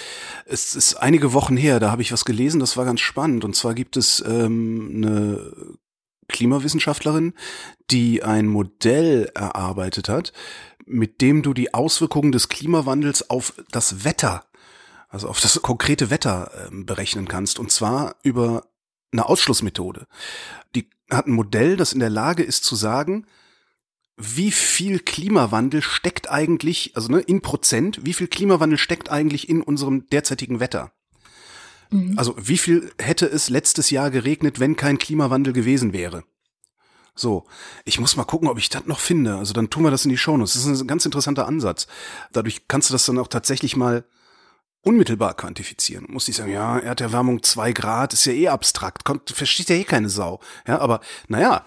[0.45, 3.43] Es ist einige Wochen her, da habe ich was gelesen, das war ganz spannend.
[3.43, 5.75] Und zwar gibt es ähm, eine
[6.29, 7.33] Klimawissenschaftlerin,
[7.91, 10.31] die ein Modell erarbeitet hat,
[10.85, 14.45] mit dem du die Auswirkungen des Klimawandels auf das Wetter
[15.09, 17.59] also auf das konkrete Wetter äh, berechnen kannst.
[17.59, 18.63] Und zwar über
[19.11, 20.07] eine Ausschlussmethode.
[20.75, 23.25] Die hat ein Modell, das in der Lage ist zu sagen,
[24.17, 29.61] wie viel Klimawandel steckt eigentlich, also ne, in Prozent, wie viel Klimawandel steckt eigentlich in
[29.61, 30.91] unserem derzeitigen Wetter?
[31.89, 32.17] Mhm.
[32.17, 36.23] Also wie viel hätte es letztes Jahr geregnet, wenn kein Klimawandel gewesen wäre?
[37.13, 37.45] So,
[37.85, 39.35] ich muss mal gucken, ob ich das noch finde.
[39.35, 40.53] Also dann tun wir das in die Shownotes.
[40.53, 41.87] Das ist ein ganz interessanter Ansatz.
[42.33, 44.03] Dadurch kannst du das dann auch tatsächlich mal
[44.85, 46.05] unmittelbar quantifizieren.
[46.09, 49.83] Muss ich sagen, ja, Erderwärmung zwei Grad ist ja eh abstrakt, kommt, versteht ja eh
[49.83, 50.39] keine Sau.
[50.67, 51.65] Ja, aber naja,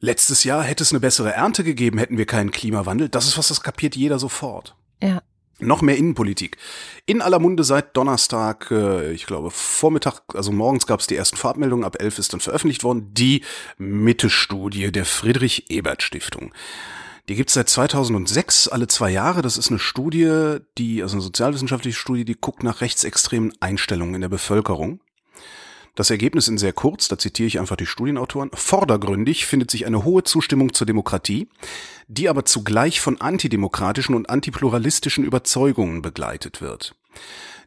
[0.00, 3.08] letztes Jahr hätte es eine bessere Ernte gegeben, hätten wir keinen Klimawandel.
[3.08, 4.76] Das ist was, das kapiert jeder sofort.
[5.02, 5.20] Ja.
[5.60, 6.56] Noch mehr Innenpolitik.
[7.06, 11.36] In aller Munde seit Donnerstag, äh, ich glaube Vormittag, also morgens gab es die ersten
[11.36, 13.42] Farbmeldungen, ab elf ist dann veröffentlicht worden, die
[13.78, 16.52] Mitte-Studie der Friedrich-Ebert-Stiftung.
[17.28, 19.40] Die gibt's seit 2006, alle zwei Jahre.
[19.40, 24.20] Das ist eine Studie, die, also eine sozialwissenschaftliche Studie, die guckt nach rechtsextremen Einstellungen in
[24.20, 25.00] der Bevölkerung.
[25.94, 28.50] Das Ergebnis in sehr kurz, da zitiere ich einfach die Studienautoren.
[28.52, 31.48] Vordergründig findet sich eine hohe Zustimmung zur Demokratie,
[32.08, 36.96] die aber zugleich von antidemokratischen und antipluralistischen Überzeugungen begleitet wird.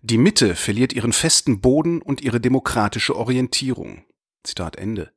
[0.01, 4.03] Die Mitte verliert ihren festen Boden und ihre demokratische Orientierung.
[4.43, 5.11] Zitat Ende.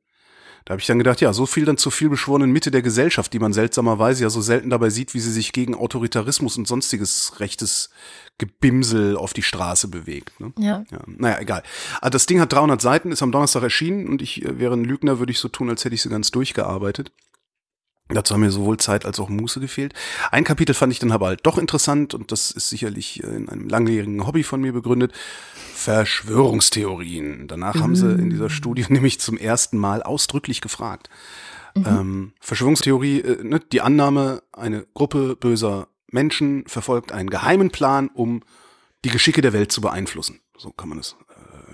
[0.65, 3.39] Da habe ich dann gedacht, ja, so viel dann zur vielbeschworenen Mitte der Gesellschaft, die
[3.39, 7.89] man seltsamerweise ja so selten dabei sieht, wie sie sich gegen Autoritarismus und sonstiges rechtes
[8.37, 10.39] Gebimsel auf die Straße bewegt.
[10.39, 10.53] Ne?
[10.57, 10.83] Ja.
[10.91, 10.99] ja.
[11.05, 11.63] Naja, egal.
[12.01, 14.83] Also das Ding hat 300 Seiten, ist am Donnerstag erschienen und ich äh, wäre ein
[14.83, 17.11] Lügner, würde ich so tun, als hätte ich sie ganz durchgearbeitet.
[18.13, 19.93] Dazu haben mir sowohl Zeit als auch Muße gefehlt.
[20.31, 23.49] Ein Kapitel fand ich dann aber halt doch interessant und das ist sicherlich äh, in
[23.49, 25.13] einem langjährigen Hobby von mir begründet.
[25.73, 27.47] Verschwörungstheorien.
[27.47, 27.83] Danach mhm.
[27.83, 31.09] haben sie in dieser Studie nämlich zum ersten Mal ausdrücklich gefragt.
[31.75, 31.85] Mhm.
[31.87, 38.41] Ähm, Verschwörungstheorie, äh, ne, die Annahme, eine Gruppe böser Menschen verfolgt einen geheimen Plan, um
[39.05, 40.41] die Geschicke der Welt zu beeinflussen.
[40.57, 41.30] So kann man es äh,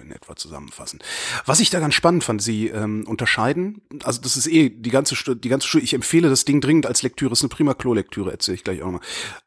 [0.07, 0.99] in etwa zusammenfassen.
[1.45, 5.15] Was ich da ganz spannend fand, sie ähm, unterscheiden, also das ist eh die ganze
[5.35, 8.55] die ganze Studie, ich empfehle das Ding dringend als Lektüre, ist eine prima Klo-Lektüre, erzähle
[8.55, 9.01] ich gleich auch mal.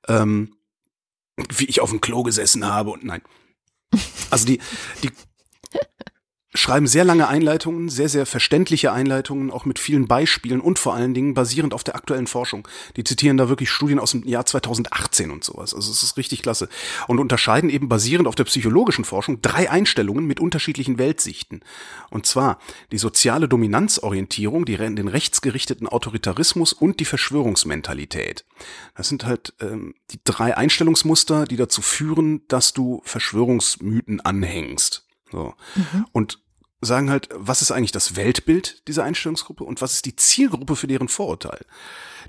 [0.09, 0.55] Ähm,
[1.57, 3.23] wie ich auf dem Klo gesessen habe und nein.
[4.31, 4.61] Also die,
[5.03, 5.11] die
[6.53, 11.15] schreiben sehr lange Einleitungen, sehr, sehr verständliche Einleitungen, auch mit vielen Beispielen und vor allen
[11.15, 12.67] Dingen basierend auf der aktuellen Forschung.
[12.97, 15.75] Die zitieren da wirklich Studien aus dem Jahr 2018 und sowas.
[15.75, 16.69] Also es ist richtig klasse.
[17.07, 21.61] Und unterscheiden eben basierend auf der psychologischen Forschung drei Einstellungen mit unterschiedlichen Weltsichten.
[22.11, 22.59] Und zwar
[22.91, 28.45] die soziale Dominanzorientierung, die, den rechtsgerichteten Autoritarismus und die Verschwörungsmentalität.
[28.97, 35.07] Das sind halt ähm, die drei Einstellungsmuster, die dazu führen, dass du Verschwörungsmythen anhängst.
[35.31, 35.55] So.
[35.77, 36.07] Mhm.
[36.13, 36.40] Und
[36.81, 40.87] sagen halt, was ist eigentlich das Weltbild dieser Einstellungsgruppe und was ist die Zielgruppe für
[40.87, 41.65] deren Vorurteil.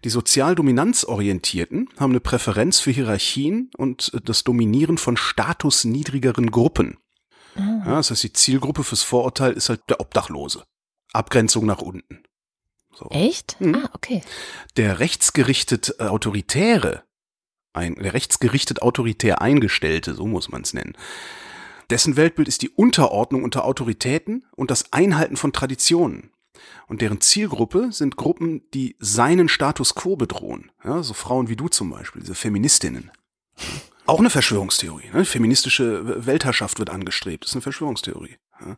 [0.04, 6.98] Die sozial dominanzorientierten haben eine Präferenz für Hierarchien und das Dominieren von statusniedrigeren Gruppen.
[7.56, 7.84] Ah.
[7.86, 10.64] Ja, das heißt, die Zielgruppe fürs Vorurteil ist halt der Obdachlose.
[11.14, 12.24] Abgrenzung nach unten.
[12.94, 13.08] So.
[13.10, 13.58] Echt?
[13.60, 13.76] Hm.
[13.76, 14.22] Ah, okay.
[14.78, 17.04] Der rechtsgerichtet äh, Autoritäre,
[17.74, 20.96] ein, der rechtsgerichtet autoritär Eingestellte, so muss man es nennen,
[21.92, 26.32] dessen Weltbild ist die Unterordnung unter Autoritäten und das Einhalten von Traditionen.
[26.88, 30.72] Und deren Zielgruppe sind Gruppen, die seinen Status quo bedrohen.
[30.84, 33.12] Ja, so Frauen wie du zum Beispiel, diese Feministinnen.
[34.06, 35.10] Auch eine Verschwörungstheorie.
[35.14, 35.26] Ne?
[35.26, 37.44] Feministische Weltherrschaft wird angestrebt.
[37.44, 38.38] Das ist eine Verschwörungstheorie.
[38.60, 38.78] Ja.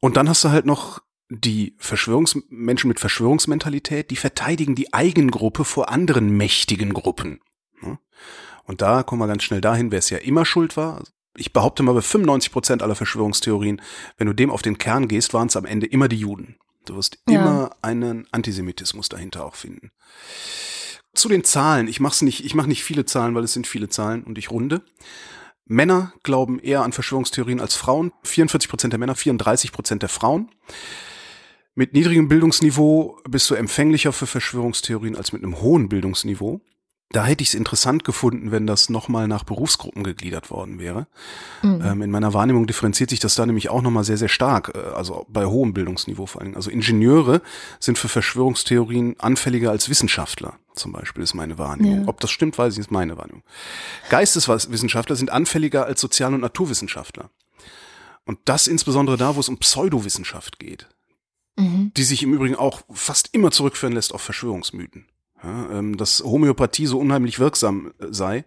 [0.00, 5.88] Und dann hast du halt noch die Verschwörungsmenschen mit Verschwörungsmentalität, die verteidigen die Eigengruppe vor
[5.90, 7.40] anderen mächtigen Gruppen.
[7.82, 7.98] Ja.
[8.64, 11.02] Und da kommen wir ganz schnell dahin, wer es ja immer schuld war.
[11.36, 13.80] Ich behaupte mal, bei 95 Prozent aller Verschwörungstheorien,
[14.16, 16.56] wenn du dem auf den Kern gehst, waren es am Ende immer die Juden.
[16.86, 17.40] Du wirst ja.
[17.40, 19.90] immer einen Antisemitismus dahinter auch finden.
[21.14, 21.88] Zu den Zahlen.
[21.88, 24.50] Ich mach's nicht, ich mache nicht viele Zahlen, weil es sind viele Zahlen und ich
[24.50, 24.82] runde.
[25.64, 28.12] Männer glauben eher an Verschwörungstheorien als Frauen.
[28.22, 30.50] 44 Prozent der Männer, 34 Prozent der Frauen.
[31.74, 36.60] Mit niedrigem Bildungsniveau bist du empfänglicher für Verschwörungstheorien als mit einem hohen Bildungsniveau.
[37.10, 41.06] Da hätte ich es interessant gefunden, wenn das nochmal nach Berufsgruppen gegliedert worden wäre.
[41.62, 41.80] Mhm.
[41.84, 44.78] Ähm, in meiner Wahrnehmung differenziert sich das da nämlich auch nochmal sehr, sehr stark, äh,
[44.94, 46.56] also bei hohem Bildungsniveau vor allem.
[46.56, 47.42] Also Ingenieure
[47.78, 52.02] sind für Verschwörungstheorien anfälliger als Wissenschaftler, zum Beispiel, ist meine Wahrnehmung.
[52.02, 52.08] Ja.
[52.08, 53.44] Ob das stimmt, weiß ich, ist meine Wahrnehmung.
[54.10, 57.30] Geisteswissenschaftler sind anfälliger als Sozial- und Naturwissenschaftler.
[58.24, 60.88] Und das insbesondere da, wo es um Pseudowissenschaft geht.
[61.56, 61.92] Mhm.
[61.96, 65.06] Die sich im Übrigen auch fast immer zurückführen lässt auf Verschwörungsmythen
[65.46, 68.44] ja, ähm, dass Homöopathie so unheimlich wirksam äh, sei,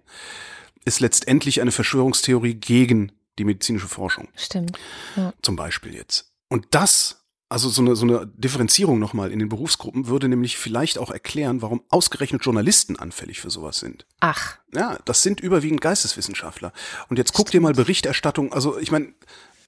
[0.86, 4.28] ist letztendlich eine Verschwörungstheorie gegen die medizinische Forschung.
[4.36, 4.78] Stimmt.
[5.16, 5.34] Ja.
[5.42, 6.34] Zum Beispiel jetzt.
[6.50, 10.98] Und das, also so eine, so eine Differenzierung nochmal in den Berufsgruppen, würde nämlich vielleicht
[10.98, 14.06] auch erklären, warum ausgerechnet Journalisten anfällig für sowas sind.
[14.20, 14.58] Ach.
[14.74, 16.74] Ja, das sind überwiegend Geisteswissenschaftler.
[17.08, 19.14] Und jetzt guck dir mal Berichterstattung, also ich meine,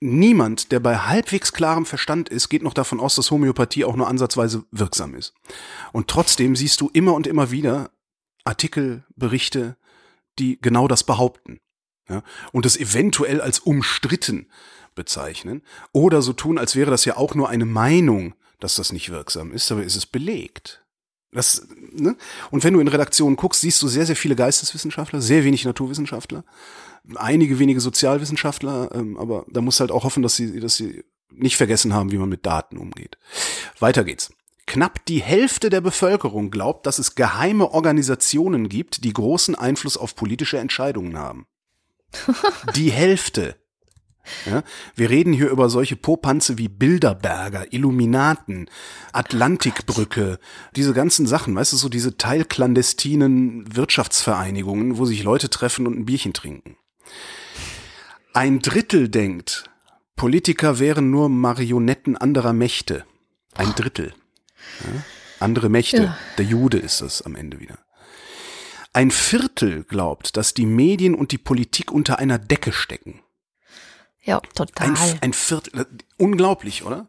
[0.02, 4.08] niemand, der bei halbwegs klarem Verstand ist, geht noch davon aus, dass Homöopathie auch nur
[4.08, 5.34] ansatzweise wirksam ist.
[5.94, 7.92] Und trotzdem siehst du immer und immer wieder
[8.44, 9.78] Artikel, Berichte,
[10.40, 11.60] die genau das behaupten.
[12.10, 14.50] Ja, und es eventuell als umstritten
[14.96, 15.62] bezeichnen
[15.94, 19.52] oder so tun, als wäre das ja auch nur eine Meinung, dass das nicht wirksam
[19.54, 20.81] ist, aber ist es belegt.
[21.34, 22.18] Das, ne?
[22.50, 26.44] Und wenn du in Redaktionen guckst, siehst du sehr, sehr viele Geisteswissenschaftler, sehr wenig Naturwissenschaftler
[27.16, 31.58] einige wenige Sozialwissenschaftler, ähm, aber da muss halt auch hoffen, dass sie, dass sie nicht
[31.58, 33.18] vergessen haben, wie man mit Daten umgeht.
[33.80, 34.34] Weiter geht's.
[34.68, 40.16] Knapp die Hälfte der Bevölkerung glaubt, dass es geheime Organisationen gibt, die großen Einfluss auf
[40.16, 41.46] politische Entscheidungen haben.
[42.76, 43.56] Die Hälfte.
[44.46, 44.64] Ja,
[44.96, 48.70] wir reden hier über solche Popanze wie Bilderberger, Illuminaten,
[49.14, 50.40] Atlantikbrücke,
[50.76, 56.06] diese ganzen Sachen, weißt du, so diese teilklandestinen Wirtschaftsvereinigungen, wo sich Leute treffen und ein
[56.06, 56.78] Bierchen trinken.
[58.34, 59.70] Ein Drittel denkt,
[60.16, 63.06] Politiker wären nur Marionetten anderer Mächte.
[63.56, 64.14] Ein Drittel.
[64.82, 65.04] Ja?
[65.40, 66.04] Andere Mächte.
[66.04, 66.18] Ja.
[66.38, 67.80] Der Jude ist es am Ende wieder.
[68.94, 73.22] Ein Viertel glaubt, dass die Medien und die Politik unter einer Decke stecken.
[74.24, 74.90] Ja, total.
[74.90, 77.08] Ein, ein Viertel, unglaublich, oder?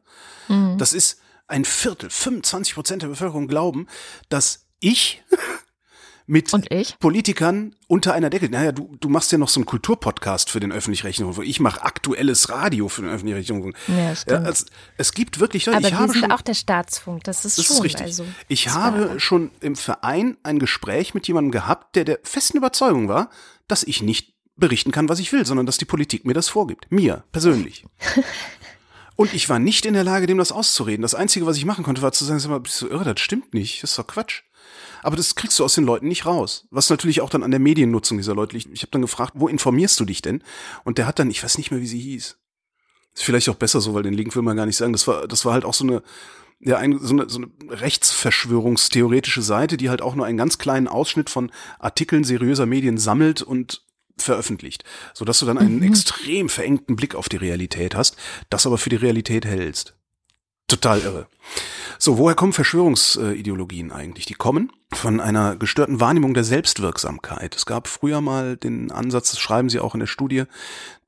[0.48, 0.78] Mhm.
[0.78, 3.86] Das ist ein Viertel, 25 Prozent der Bevölkerung glauben,
[4.28, 5.22] dass ich
[6.26, 6.50] mit
[6.98, 8.48] Politikern unter einer Decke.
[8.48, 11.46] Naja, du, du machst ja noch so einen Kulturpodcast für den öffentlich-rechtlichen Rundfunk.
[11.46, 13.98] Ich mache aktuelles Radio für den öffentlich-rechtlichen Rundfunk.
[13.98, 14.44] Ja, stimmt.
[14.44, 17.58] Ja, es, es, gibt wirklich Leute, Aber ich habe schon, auch der Staatsfunk, das ist
[17.58, 17.76] das schon.
[17.76, 18.02] Ist richtig.
[18.02, 23.08] Also, ich habe schon im Verein ein Gespräch mit jemandem gehabt, der der festen Überzeugung
[23.08, 23.28] war,
[23.68, 26.86] dass ich nicht berichten kann, was ich will, sondern dass die Politik mir das vorgibt.
[26.90, 27.84] Mir, persönlich.
[29.16, 31.02] Und ich war nicht in der Lage, dem das auszureden.
[31.02, 33.20] Das Einzige, was ich machen konnte, war zu sagen, sag mal, bist du irre, das
[33.20, 34.42] stimmt nicht, das ist doch Quatsch.
[35.02, 36.66] Aber das kriegst du aus den Leuten nicht raus.
[36.70, 38.70] Was natürlich auch dann an der Mediennutzung dieser Leute liegt.
[38.72, 40.42] Ich habe dann gefragt, wo informierst du dich denn?
[40.84, 42.38] Und der hat dann, ich weiß nicht mehr, wie sie hieß.
[43.14, 44.92] Ist vielleicht auch besser so, weil den Link will man gar nicht sagen.
[44.92, 46.02] Das war, das war halt auch so eine,
[46.60, 51.28] ja, so, eine, so eine rechtsverschwörungstheoretische Seite, die halt auch nur einen ganz kleinen Ausschnitt
[51.28, 53.81] von Artikeln seriöser Medien sammelt und
[54.18, 55.82] veröffentlicht, so dass du dann einen mhm.
[55.84, 58.16] extrem verengten Blick auf die Realität hast,
[58.50, 59.94] das aber für die Realität hältst.
[60.68, 61.26] Total irre.
[61.98, 64.24] So, woher kommen Verschwörungsideologien eigentlich?
[64.24, 67.54] Die kommen von einer gestörten Wahrnehmung der Selbstwirksamkeit.
[67.54, 70.44] Es gab früher mal den Ansatz, das schreiben sie auch in der Studie,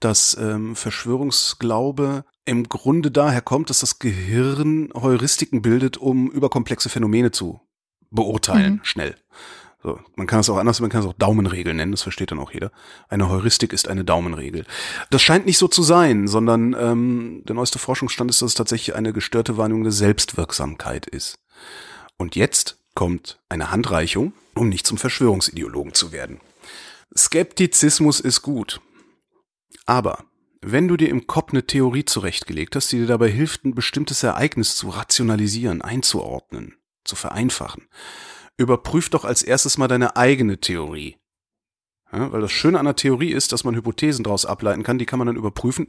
[0.01, 7.31] dass ähm, Verschwörungsglaube im Grunde daher kommt, dass das Gehirn Heuristiken bildet, um überkomplexe Phänomene
[7.31, 7.61] zu
[8.11, 8.85] beurteilen, mhm.
[8.85, 9.15] schnell.
[9.85, 12.39] So, man kann es auch anders, man kann es auch Daumenregel nennen, das versteht dann
[12.39, 12.73] auch jeder.
[13.11, 14.65] Eine Heuristik ist eine Daumenregel.
[15.11, 18.97] Das scheint nicht so zu sein, sondern ähm, der neueste Forschungsstand ist, dass es tatsächlich
[18.97, 21.39] eine gestörte Wahrnehmung der Selbstwirksamkeit ist.
[22.17, 26.41] Und jetzt kommt eine Handreichung, um nicht zum Verschwörungsideologen zu werden.
[27.15, 28.81] Skeptizismus ist gut.
[29.85, 30.25] Aber
[30.63, 34.23] wenn du dir im Kopf eine Theorie zurechtgelegt hast, die dir dabei hilft, ein bestimmtes
[34.23, 37.87] Ereignis zu rationalisieren, einzuordnen, zu vereinfachen,
[38.57, 41.17] überprüf doch als erstes mal deine eigene Theorie.
[42.13, 45.07] Ja, weil das Schöne an der Theorie ist, dass man Hypothesen daraus ableiten kann, die
[45.07, 45.89] kann man dann überprüfen.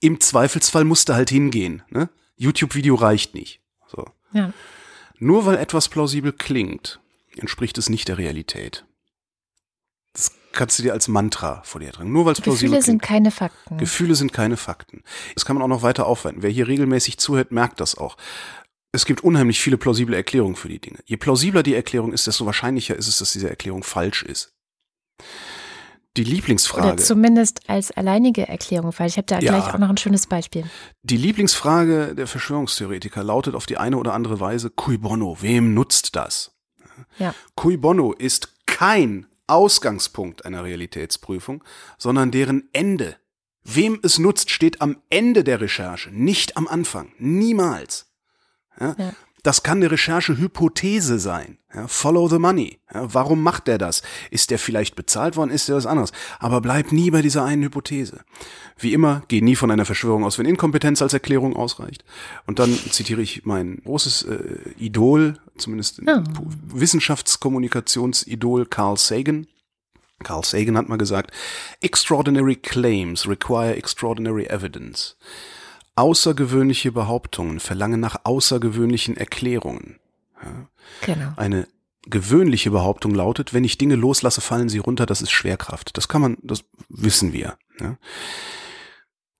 [0.00, 1.82] Im Zweifelsfall musst du halt hingehen.
[1.90, 2.08] Ne?
[2.36, 3.60] YouTube-Video reicht nicht.
[3.86, 4.06] So.
[4.32, 4.52] Ja.
[5.18, 7.00] Nur weil etwas plausibel klingt,
[7.36, 8.86] entspricht es nicht der Realität.
[10.12, 12.12] Das kannst du dir als Mantra vor dir tragen.
[12.12, 13.08] Nur weil es plausibel Gefühle sind klingt.
[13.08, 13.78] keine Fakten.
[13.78, 15.02] Gefühle sind keine Fakten.
[15.34, 16.42] Das kann man auch noch weiter aufwenden.
[16.42, 18.16] Wer hier regelmäßig zuhört, merkt das auch.
[18.92, 20.98] Es gibt unheimlich viele plausible Erklärungen für die Dinge.
[21.04, 24.54] Je plausibler die Erklärung ist, desto wahrscheinlicher ist es, dass diese Erklärung falsch ist.
[26.16, 26.94] Die Lieblingsfrage.
[26.94, 29.52] Oder zumindest als alleinige Erklärung, weil ich habe da Ja.
[29.52, 30.64] gleich auch noch ein schönes Beispiel.
[31.02, 36.16] Die Lieblingsfrage der Verschwörungstheoretiker lautet auf die eine oder andere Weise, cui bono, wem nutzt
[36.16, 36.56] das?
[37.18, 37.34] Ja.
[37.54, 41.62] Cui bono ist kein Ausgangspunkt einer Realitätsprüfung,
[41.98, 43.16] sondern deren Ende.
[43.62, 47.12] Wem es nutzt, steht am Ende der Recherche, nicht am Anfang.
[47.18, 48.07] Niemals.
[48.80, 48.94] Ja?
[48.98, 49.12] Ja.
[49.44, 51.58] Das kann eine Recherche-Hypothese sein.
[51.72, 52.80] Ja, follow the money.
[52.92, 54.02] Ja, warum macht der das?
[54.32, 55.50] Ist der vielleicht bezahlt worden?
[55.50, 56.10] Ist der was anderes?
[56.40, 58.20] Aber bleib nie bei dieser einen Hypothese.
[58.78, 62.04] Wie immer, geh nie von einer Verschwörung aus, wenn Inkompetenz als Erklärung ausreicht.
[62.46, 66.00] Und dann zitiere ich mein großes äh, Idol, zumindest.
[66.20, 69.46] Pu- Wissenschaftskommunikationsidol Carl Sagan.
[70.24, 71.30] Carl Sagan hat mal gesagt,
[71.80, 75.16] extraordinary claims require extraordinary evidence.
[75.98, 79.98] Außergewöhnliche Behauptungen verlangen nach außergewöhnlichen Erklärungen.
[81.02, 81.32] Genau.
[81.36, 81.66] Eine
[82.02, 85.96] gewöhnliche Behauptung lautet, wenn ich Dinge loslasse, fallen sie runter, das ist Schwerkraft.
[85.96, 87.58] Das kann man, das wissen wir.
[87.80, 87.98] Ja.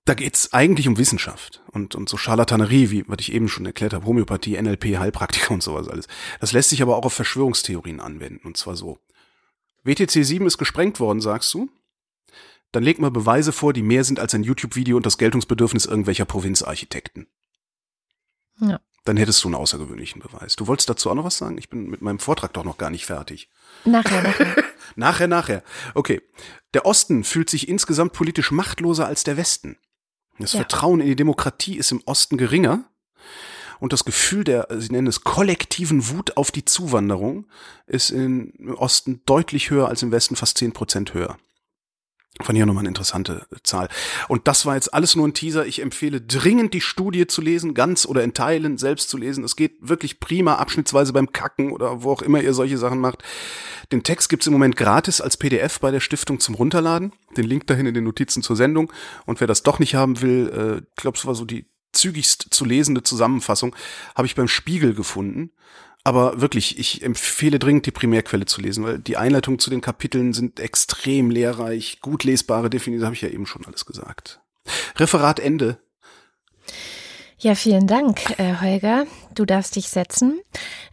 [0.05, 3.93] Da geht's eigentlich um Wissenschaft und, und so Charlatanerie, wie was ich eben schon erklärt
[3.93, 6.07] habe, Homöopathie, NLP, Heilpraktiker und sowas alles.
[6.39, 8.99] Das lässt sich aber auch auf Verschwörungstheorien anwenden, und zwar so.
[9.83, 11.69] WTC 7 ist gesprengt worden, sagst du?
[12.71, 16.25] Dann leg mal Beweise vor, die mehr sind als ein YouTube-Video und das Geltungsbedürfnis irgendwelcher
[16.25, 17.27] Provinzarchitekten.
[18.59, 18.79] Ja.
[19.05, 20.55] Dann hättest du einen außergewöhnlichen Beweis.
[20.55, 21.57] Du wolltest dazu auch noch was sagen?
[21.57, 23.49] Ich bin mit meinem Vortrag doch noch gar nicht fertig.
[23.85, 24.63] Nachher, nachher.
[24.95, 25.63] Nachher, nachher.
[25.93, 26.21] Okay.
[26.73, 29.77] Der Osten fühlt sich insgesamt politisch machtloser als der Westen.
[30.39, 30.59] Das Ja.
[30.59, 32.83] Vertrauen in die Demokratie ist im Osten geringer
[33.79, 37.47] und das Gefühl der, sie nennen es kollektiven Wut auf die Zuwanderung,
[37.87, 41.37] ist im Osten deutlich höher als im Westen, fast zehn Prozent höher.
[42.41, 43.89] Fand ja nochmal eine interessante Zahl.
[44.29, 45.65] Und das war jetzt alles nur ein Teaser.
[45.65, 49.43] Ich empfehle dringend die Studie zu lesen, ganz oder in Teilen selbst zu lesen.
[49.43, 53.23] Es geht wirklich prima, abschnittsweise beim Kacken oder wo auch immer ihr solche Sachen macht.
[53.91, 57.11] Den Text gibt's im Moment gratis als PDF bei der Stiftung zum Runterladen.
[57.35, 58.93] Den Link dahin in den Notizen zur Sendung.
[59.25, 62.47] Und wer das doch nicht haben will, äh, ich glaube, es war so die zügigst
[62.51, 63.75] zu lesende Zusammenfassung,
[64.15, 65.51] habe ich beim Spiegel gefunden.
[66.09, 70.33] Aber wirklich, ich empfehle dringend die Primärquelle zu lesen, weil die Einleitungen zu den Kapiteln
[70.33, 74.41] sind extrem lehrreich, gut lesbare Definitionen, habe ich ja eben schon alles gesagt.
[74.95, 75.77] Referat Ende.
[77.37, 79.05] Ja, vielen Dank, äh, Holger.
[79.35, 80.41] Du darfst dich setzen.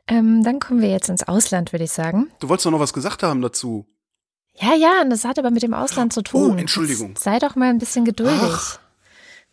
[0.06, 2.30] Ähm, dann kommen wir jetzt ins Ausland, würde ich sagen.
[2.40, 3.86] Du wolltest doch noch was gesagt haben dazu.
[4.60, 6.50] Ja, ja, und das hat aber mit dem Ausland zu tun.
[6.50, 7.12] Oh, Entschuldigung.
[7.12, 8.38] Jetzt sei doch mal ein bisschen geduldig.
[8.42, 8.80] Ach.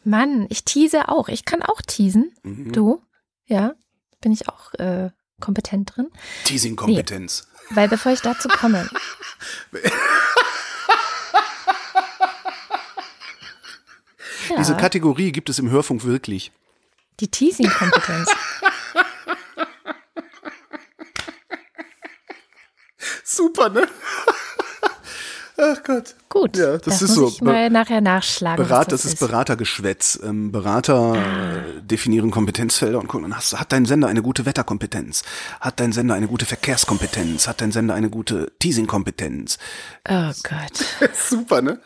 [0.03, 1.29] Mann, ich tease auch.
[1.29, 2.33] Ich kann auch teasen.
[2.43, 2.73] Mhm.
[2.73, 3.01] Du?
[3.45, 3.75] Ja,
[4.19, 5.11] bin ich auch äh,
[5.43, 6.09] kompetent drin.
[6.45, 7.47] Teasing-Kompetenz.
[7.69, 8.89] Weil bevor ich dazu komme.
[14.49, 16.51] ja, Diese Kategorie gibt es im Hörfunk wirklich.
[17.19, 18.29] die Teasing-Kompetenz.
[23.23, 23.87] Super, ne?
[25.57, 26.15] Ach Gott.
[26.33, 27.27] Gut, Ja, das ist muss so.
[27.27, 28.65] ich mal nachher nachschlagen.
[28.65, 29.19] Berat, das ist ist.
[29.19, 30.19] Beratergeschwätz.
[30.23, 35.21] Ähm, Berater äh, definieren Kompetenzfelder und gucken, hast, hat dein Sender eine gute Wetterkompetenz?
[35.59, 37.47] Hat dein Sender eine gute Verkehrskompetenz?
[37.47, 39.59] Hat dein Sender eine gute Teasing-Kompetenz?
[40.09, 41.11] Oh Gott.
[41.29, 41.79] Super, ne?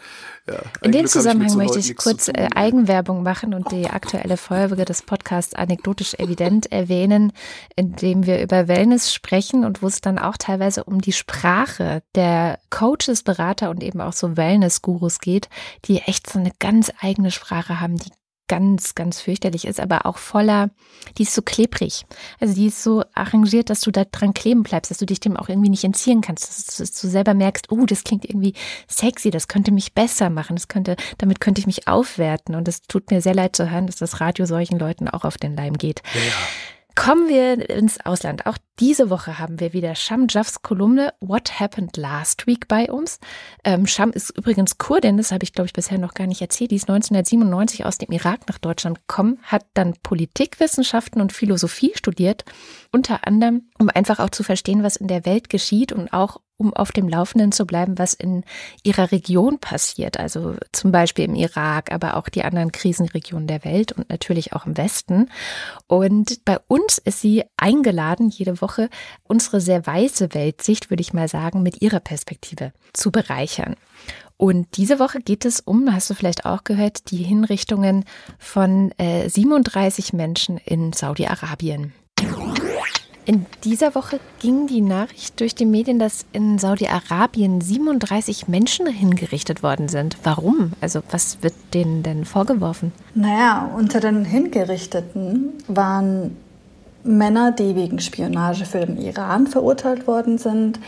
[0.49, 2.35] Ja, In dem Glück ich Zusammenhang so möchte ich kurz tun.
[2.35, 7.33] äh, Eigenwerbung machen und die aktuelle Folge des Podcasts Anekdotisch Evident erwähnen,
[7.75, 12.01] in dem wir über Wellness sprechen und wo es dann auch teilweise um die Sprache
[12.15, 15.49] der Coaches, Berater und eben auch so Wellness-Gurus geht,
[15.85, 18.11] die echt so eine ganz eigene Sprache haben, die
[18.47, 20.69] ganz, ganz fürchterlich ist, aber auch voller,
[21.17, 22.05] die ist so klebrig.
[22.39, 25.37] Also die ist so arrangiert, dass du da dran kleben bleibst, dass du dich dem
[25.37, 28.53] auch irgendwie nicht entziehen kannst, dass, dass du selber merkst, oh, das klingt irgendwie
[28.87, 32.81] sexy, das könnte mich besser machen, das könnte, damit könnte ich mich aufwerten und es
[32.83, 35.73] tut mir sehr leid zu hören, dass das Radio solchen Leuten auch auf den Leim
[35.73, 36.01] geht.
[36.13, 36.33] Ja, ja.
[36.97, 38.47] Kommen wir ins Ausland.
[38.47, 43.19] Auch diese Woche haben wir wieder Sham Jaffs Kolumne What Happened Last Week bei uns.
[43.63, 46.71] Ähm, Sham ist übrigens Kurdin, das habe ich, glaube ich, bisher noch gar nicht erzählt.
[46.71, 52.45] Die ist 1997 aus dem Irak nach Deutschland gekommen, hat dann Politikwissenschaften und Philosophie studiert,
[52.97, 56.73] unter anderem, um einfach auch zu verstehen, was in der Welt geschieht und auch um
[56.73, 58.43] auf dem Laufenden zu bleiben, was in
[58.83, 60.19] ihrer Region passiert.
[60.19, 64.65] Also zum Beispiel im Irak, aber auch die anderen Krisenregionen der Welt und natürlich auch
[64.65, 65.29] im Westen.
[65.85, 68.89] Und bei uns ist sie eingeladen, jede Woche
[69.27, 73.75] unsere sehr weiße Weltsicht, würde ich mal sagen, mit ihrer Perspektive zu bereichern.
[74.37, 78.03] Und diese Woche geht es um, hast du vielleicht auch gehört, die Hinrichtungen
[78.39, 81.93] von äh, 37 Menschen in Saudi-Arabien.
[83.27, 89.61] In dieser Woche ging die Nachricht durch die Medien, dass in Saudi-Arabien 37 Menschen hingerichtet
[89.61, 90.15] worden sind.
[90.23, 90.71] Warum?
[90.79, 92.93] Also was wird denen denn vorgeworfen?
[93.15, 96.37] Naja, unter den Hingerichteten waren
[97.03, 100.79] Männer, die wegen Spionage für den Iran verurteilt worden sind,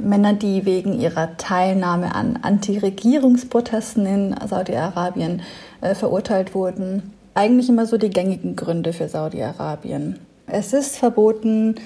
[0.00, 5.42] Männer, die wegen ihrer Teilnahme an Anti-Regierungsprotesten in Saudi-Arabien
[5.80, 7.14] äh, verurteilt wurden.
[7.34, 10.20] Eigentlich immer so die gängigen Gründe für Saudi-Arabien.
[10.52, 11.76] Es ist verboten,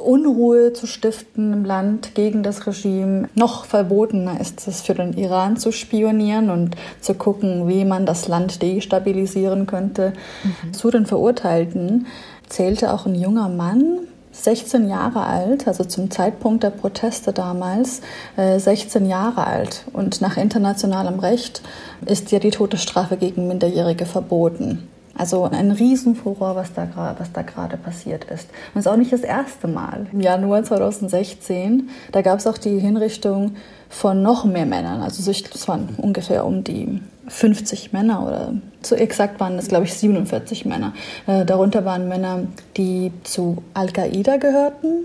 [0.00, 3.28] Unruhe zu stiften im Land gegen das Regime.
[3.34, 8.28] Noch verbotener ist es für den Iran zu spionieren und zu gucken, wie man das
[8.28, 10.12] Land destabilisieren könnte.
[10.44, 10.72] Mhm.
[10.72, 12.06] Zu den Verurteilten
[12.48, 14.00] zählte auch ein junger Mann,
[14.32, 18.02] 16 Jahre alt, also zum Zeitpunkt der Proteste damals,
[18.36, 19.84] 16 äh, Jahre alt.
[19.92, 21.62] Und nach internationalem Recht
[22.04, 24.88] ist ja die Todesstrafe gegen Minderjährige verboten.
[25.16, 28.48] Also ein Riesenfuror, was da, was da gerade passiert ist.
[28.74, 30.06] Und es ist auch nicht das erste Mal.
[30.12, 33.56] Im Januar 2016, da gab es auch die Hinrichtung
[33.88, 35.02] von noch mehr Männern.
[35.02, 38.52] Also es waren ungefähr um die 50 Männer oder
[38.82, 40.92] zu exakt waren das, glaube ich, 47 Männer.
[41.26, 42.40] Äh, darunter waren Männer,
[42.76, 45.04] die zu Al-Qaida gehörten,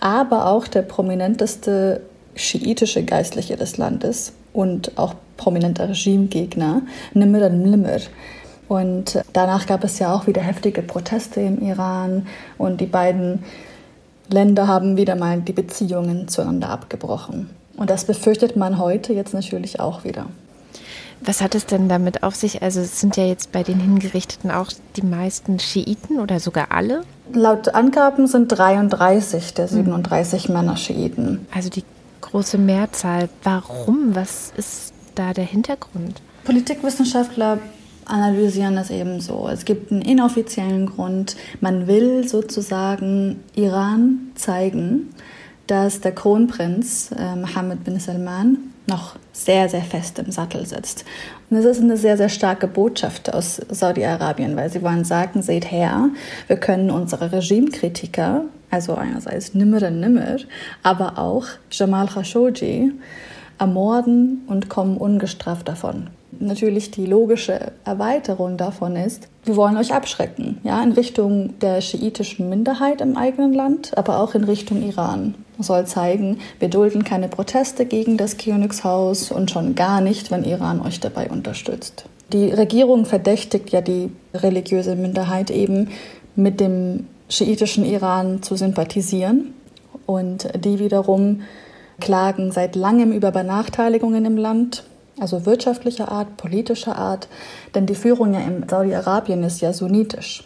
[0.00, 2.00] aber auch der prominenteste
[2.34, 6.82] schiitische Geistliche des Landes und auch prominenter Regimegegner,
[7.12, 8.00] Nimr al-Nimr.
[8.68, 13.44] Und danach gab es ja auch wieder heftige Proteste im Iran und die beiden
[14.30, 17.50] Länder haben wieder mal die Beziehungen zueinander abgebrochen.
[17.76, 20.26] Und das befürchtet man heute jetzt natürlich auch wieder.
[21.20, 22.62] Was hat es denn damit auf sich?
[22.62, 27.02] Also es sind ja jetzt bei den Hingerichteten auch die meisten Schiiten oder sogar alle?
[27.32, 30.54] Laut Angaben sind 33 der 37 mhm.
[30.54, 31.46] Männer Schiiten.
[31.54, 31.84] Also die
[32.20, 33.28] große Mehrzahl.
[33.42, 34.14] Warum?
[34.14, 36.20] Was ist da der Hintergrund?
[36.44, 37.58] Politikwissenschaftler
[38.06, 39.48] analysieren das eben so.
[39.48, 41.36] Es gibt einen inoffiziellen Grund.
[41.60, 45.10] Man will sozusagen Iran zeigen,
[45.66, 51.04] dass der Kronprinz äh, Mohammed bin Salman noch sehr, sehr fest im Sattel sitzt.
[51.48, 55.70] Und das ist eine sehr, sehr starke Botschaft aus Saudi-Arabien, weil sie wollen sagen, seht
[55.70, 56.10] her,
[56.46, 60.36] wir können unsere Regimekritiker, also einerseits Nimr Nimr,
[60.82, 62.92] aber auch Jamal Khashoggi,
[63.58, 66.08] ermorden und kommen ungestraft davon
[66.44, 72.48] natürlich die logische Erweiterung davon ist, wir wollen euch abschrecken, ja, in Richtung der schiitischen
[72.48, 75.34] Minderheit im eigenen Land, aber auch in Richtung Iran.
[75.56, 80.44] Man soll zeigen, wir dulden keine Proteste gegen das Königshaus und schon gar nicht, wenn
[80.44, 82.06] Iran euch dabei unterstützt.
[82.32, 85.90] Die Regierung verdächtigt ja die religiöse Minderheit eben
[86.36, 89.54] mit dem schiitischen Iran zu sympathisieren
[90.06, 91.42] und die wiederum
[92.00, 94.84] klagen seit langem über Benachteiligungen im Land
[95.18, 97.28] also wirtschaftlicher Art, politischer Art,
[97.74, 100.44] denn die Führung ja in Saudi-Arabien ist ja sunnitisch.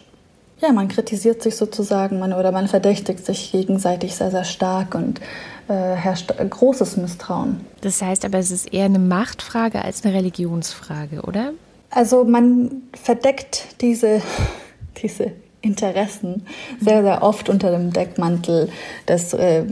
[0.61, 5.21] Ja, man kritisiert sich sozusagen man, oder man verdächtigt sich gegenseitig sehr, sehr stark und
[5.69, 7.65] äh, herrscht großes Misstrauen.
[7.81, 11.53] Das heißt aber, es ist eher eine Machtfrage als eine Religionsfrage, oder?
[11.91, 14.21] Also man verdeckt diese,
[15.01, 16.45] diese Interessen
[16.81, 18.69] sehr, sehr oft unter dem Deckmantel
[19.07, 19.63] des äh,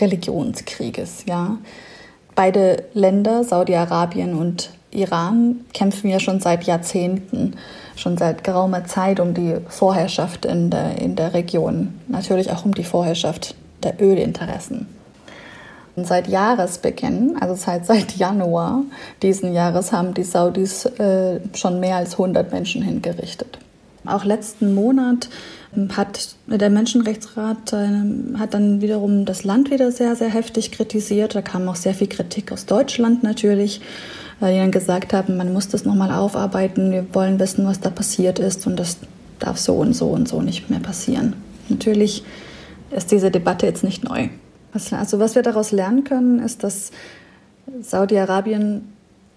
[0.00, 1.58] Religionskrieges, ja.
[2.34, 7.56] Beide Länder, Saudi-Arabien und Iran, kämpfen ja schon seit Jahrzehnten,
[7.96, 12.00] schon seit geraumer Zeit um die Vorherrschaft in der, in der Region.
[12.08, 14.86] Natürlich auch um die Vorherrschaft der Ölinteressen.
[15.94, 18.82] Und seit Jahresbeginn, also seit, seit Januar
[19.20, 23.58] diesen Jahres, haben die Saudis äh, schon mehr als 100 Menschen hingerichtet.
[24.04, 25.28] Auch letzten Monat
[25.94, 31.34] hat der Menschenrechtsrat äh, hat dann wiederum das Land wieder sehr, sehr heftig kritisiert.
[31.34, 33.80] Da kam auch sehr viel Kritik aus Deutschland natürlich,
[34.40, 37.90] weil die dann gesagt haben, man muss das nochmal aufarbeiten, wir wollen wissen, was da
[37.90, 38.98] passiert ist und das
[39.38, 41.34] darf so und so und so nicht mehr passieren.
[41.68, 42.22] Natürlich
[42.90, 44.28] ist diese Debatte jetzt nicht neu.
[44.90, 46.90] Also was wir daraus lernen können, ist, dass
[47.80, 48.92] Saudi-Arabien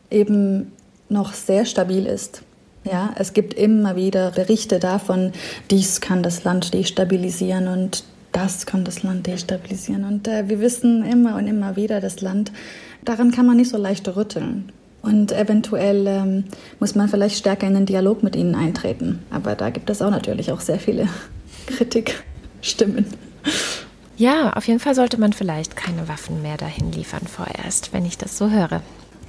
[0.09, 0.71] eben
[1.07, 2.41] noch sehr stabil ist
[2.85, 5.33] Ja, es gibt immer wieder Berichte davon,
[5.71, 10.03] dies kann das Land destabilisieren und das kann das Land destabilisieren.
[10.03, 12.51] Und äh, wir wissen immer und immer wieder, das Land,
[13.03, 14.71] daran kann man nicht so leicht rütteln.
[15.01, 16.43] Und eventuell ähm,
[16.79, 19.23] muss man vielleicht stärker in den Dialog mit ihnen eintreten.
[19.29, 21.07] Aber da gibt es auch natürlich auch sehr viele
[21.67, 23.05] Kritikstimmen.
[24.17, 28.17] Ja, auf jeden Fall sollte man vielleicht keine Waffen mehr dahin liefern vorerst, wenn ich
[28.17, 28.81] das so höre.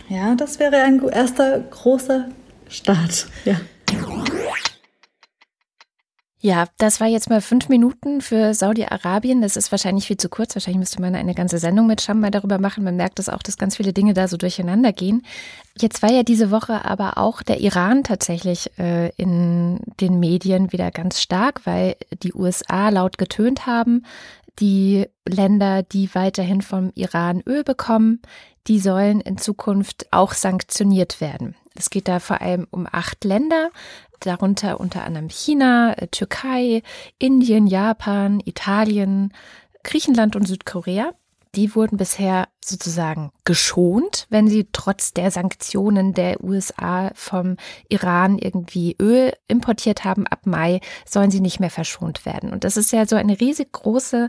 [0.08, 2.28] Ja, das wäre ein erster großer
[2.68, 3.28] Start.
[3.44, 3.60] Ja.
[6.46, 9.40] Ja, das war jetzt mal fünf Minuten für Saudi-Arabien.
[9.40, 10.54] Das ist wahrscheinlich viel zu kurz.
[10.54, 12.84] Wahrscheinlich müsste man eine ganze Sendung mit Scham mal darüber machen.
[12.84, 15.22] Man merkt es auch, dass ganz viele Dinge da so durcheinander gehen.
[15.76, 20.92] Jetzt war ja diese Woche aber auch der Iran tatsächlich äh, in den Medien wieder
[20.92, 24.04] ganz stark, weil die USA laut getönt haben,
[24.60, 28.20] die Länder, die weiterhin vom Iran Öl bekommen,
[28.68, 31.56] die sollen in Zukunft auch sanktioniert werden.
[31.78, 33.70] Es geht da vor allem um acht Länder,
[34.20, 36.82] darunter unter anderem China, äh, Türkei,
[37.18, 39.32] Indien, Japan, Italien,
[39.82, 41.12] Griechenland und Südkorea.
[41.56, 47.56] Die wurden bisher sozusagen geschont, wenn sie trotz der Sanktionen der USA vom
[47.88, 50.26] Iran irgendwie Öl importiert haben.
[50.26, 52.52] Ab Mai sollen sie nicht mehr verschont werden.
[52.52, 54.28] Und das ist ja so eine riesig große,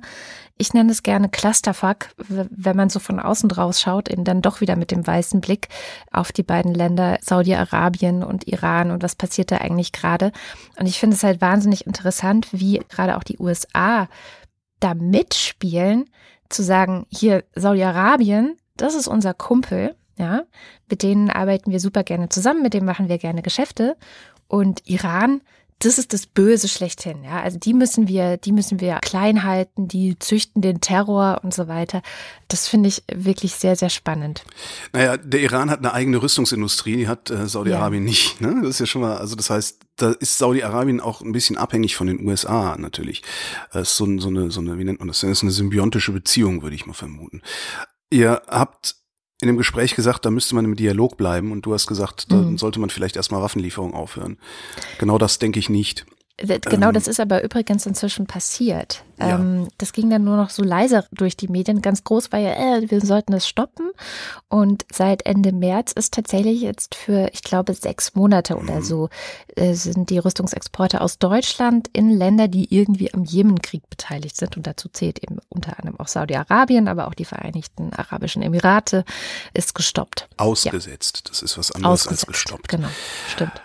[0.57, 4.61] ich nenne es gerne Clusterfuck, wenn man so von außen draus schaut, eben dann doch
[4.61, 5.67] wieder mit dem weißen Blick
[6.11, 10.31] auf die beiden Länder Saudi-Arabien und Iran und was passiert da eigentlich gerade.
[10.79, 14.07] Und ich finde es halt wahnsinnig interessant, wie gerade auch die USA
[14.79, 16.05] da mitspielen,
[16.49, 20.43] zu sagen, hier Saudi-Arabien, das ist unser Kumpel, ja,
[20.89, 23.95] mit denen arbeiten wir super gerne zusammen, mit denen machen wir gerne Geschäfte.
[24.47, 25.41] Und Iran,
[25.79, 27.41] das ist das Böse schlechthin, ja.
[27.41, 31.67] Also die müssen wir, die müssen wir klein halten, die züchten den Terror und so
[31.67, 32.01] weiter.
[32.47, 34.43] Das finde ich wirklich sehr, sehr spannend.
[34.91, 38.09] Naja, der Iran hat eine eigene Rüstungsindustrie, die hat äh, Saudi-Arabien ja.
[38.09, 38.41] nicht.
[38.41, 38.61] Ne?
[38.61, 41.95] Das ist ja schon mal, also das heißt, da ist Saudi-Arabien auch ein bisschen abhängig
[41.95, 43.21] von den USA natürlich.
[43.71, 45.19] Das ist so, so eine, so eine, wie nennt man das?
[45.19, 47.43] Das ist eine symbiontische Beziehung, würde ich mal vermuten.
[48.09, 48.95] Ihr habt
[49.41, 52.51] in dem Gespräch gesagt, da müsste man im Dialog bleiben und du hast gesagt, dann
[52.51, 52.57] mhm.
[52.57, 54.37] sollte man vielleicht erstmal Waffenlieferungen aufhören.
[54.97, 56.05] Genau das denke ich nicht.
[56.37, 59.03] Genau, ähm, das ist aber übrigens inzwischen passiert.
[59.19, 59.35] Ja.
[59.35, 61.81] Ähm, das ging dann nur noch so leise durch die Medien.
[61.81, 63.89] Ganz groß war ja, äh, wir sollten das stoppen.
[64.47, 68.83] Und seit Ende März ist tatsächlich jetzt für, ich glaube, sechs Monate oder mhm.
[68.83, 69.09] so,
[69.55, 74.57] äh, sind die Rüstungsexporte aus Deutschland in Länder, die irgendwie am Jemenkrieg beteiligt sind.
[74.57, 79.05] Und dazu zählt eben unter anderem auch Saudi-Arabien, aber auch die Vereinigten Arabischen Emirate,
[79.55, 80.29] ist gestoppt.
[80.37, 81.23] Ausgesetzt.
[81.25, 81.29] Ja.
[81.29, 82.27] Das ist was anderes Ausgesetzt.
[82.27, 82.67] als gestoppt.
[82.67, 82.89] Genau,
[83.27, 83.59] stimmt.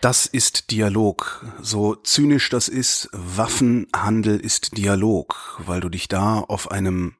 [0.00, 1.44] Das ist Dialog.
[1.60, 7.16] So zynisch das ist, Waffenhandel ist Dialog, weil du dich da auf einem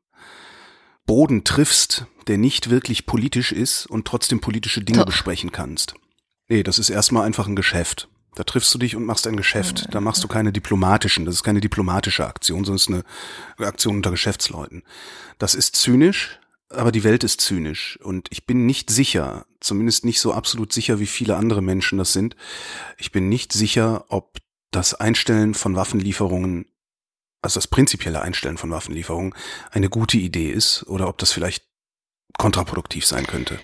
[1.05, 5.07] Boden triffst, der nicht wirklich politisch ist und trotzdem politische Dinge Doch.
[5.07, 5.95] besprechen kannst.
[6.49, 8.09] Nee, das ist erstmal einfach ein Geschäft.
[8.35, 9.89] Da triffst du dich und machst ein Geschäft.
[9.91, 13.05] Da machst du keine diplomatischen, das ist keine diplomatische Aktion, sondern es ist
[13.59, 14.85] eine Aktion unter Geschäftsleuten.
[15.39, 16.41] Das ist zynisch,
[16.71, 21.01] aber die Welt ist zynisch und ich bin nicht sicher, zumindest nicht so absolut sicher,
[21.01, 22.37] wie viele andere Menschen das sind.
[22.97, 24.39] Ich bin nicht sicher, ob
[24.71, 26.66] das Einstellen von Waffenlieferungen,
[27.43, 29.35] also das prinzipielle Einstellen von Waffenlieferungen,
[29.73, 31.64] eine gute Idee ist oder ob das vielleicht
[32.39, 33.59] kontraproduktiv sein könnte.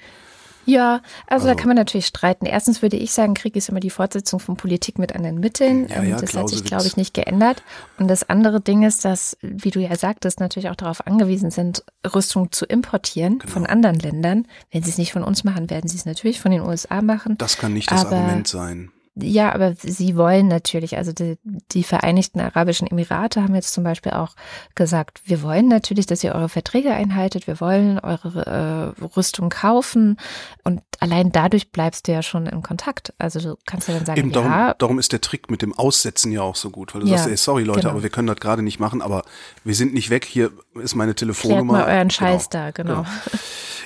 [0.66, 2.44] Ja, also, also, da kann man natürlich streiten.
[2.44, 5.88] Erstens würde ich sagen, Krieg ist immer die Fortsetzung von Politik mit anderen Mitteln.
[5.88, 7.62] Ja, ja, das hat sich, glaube ich, nicht geändert.
[7.98, 11.84] Und das andere Ding ist, dass, wie du ja sagtest, natürlich auch darauf angewiesen sind,
[12.14, 13.52] Rüstung zu importieren genau.
[13.52, 14.46] von anderen Ländern.
[14.72, 17.38] Wenn sie es nicht von uns machen, werden sie es natürlich von den USA machen.
[17.38, 18.90] Das kann nicht das Aber Argument sein.
[19.18, 21.38] Ja, aber sie wollen natürlich, also die,
[21.72, 24.34] die, Vereinigten Arabischen Emirate haben jetzt zum Beispiel auch
[24.74, 30.18] gesagt, wir wollen natürlich, dass ihr eure Verträge einhaltet, wir wollen eure äh, Rüstung kaufen
[30.64, 33.14] und allein dadurch bleibst du ja schon in Kontakt.
[33.18, 34.74] Also du kannst ja dann sagen, Eben darum, ja.
[34.74, 37.30] Darum ist der Trick mit dem Aussetzen ja auch so gut, weil du ja, sagst,
[37.30, 37.92] ey, sorry Leute, genau.
[37.92, 39.24] aber wir können das gerade nicht machen, aber
[39.64, 41.74] wir sind nicht weg, hier ist meine Telefonnummer.
[41.74, 42.64] Klärt mal euren Scheiß genau.
[42.64, 42.94] da, genau.
[43.02, 43.08] genau.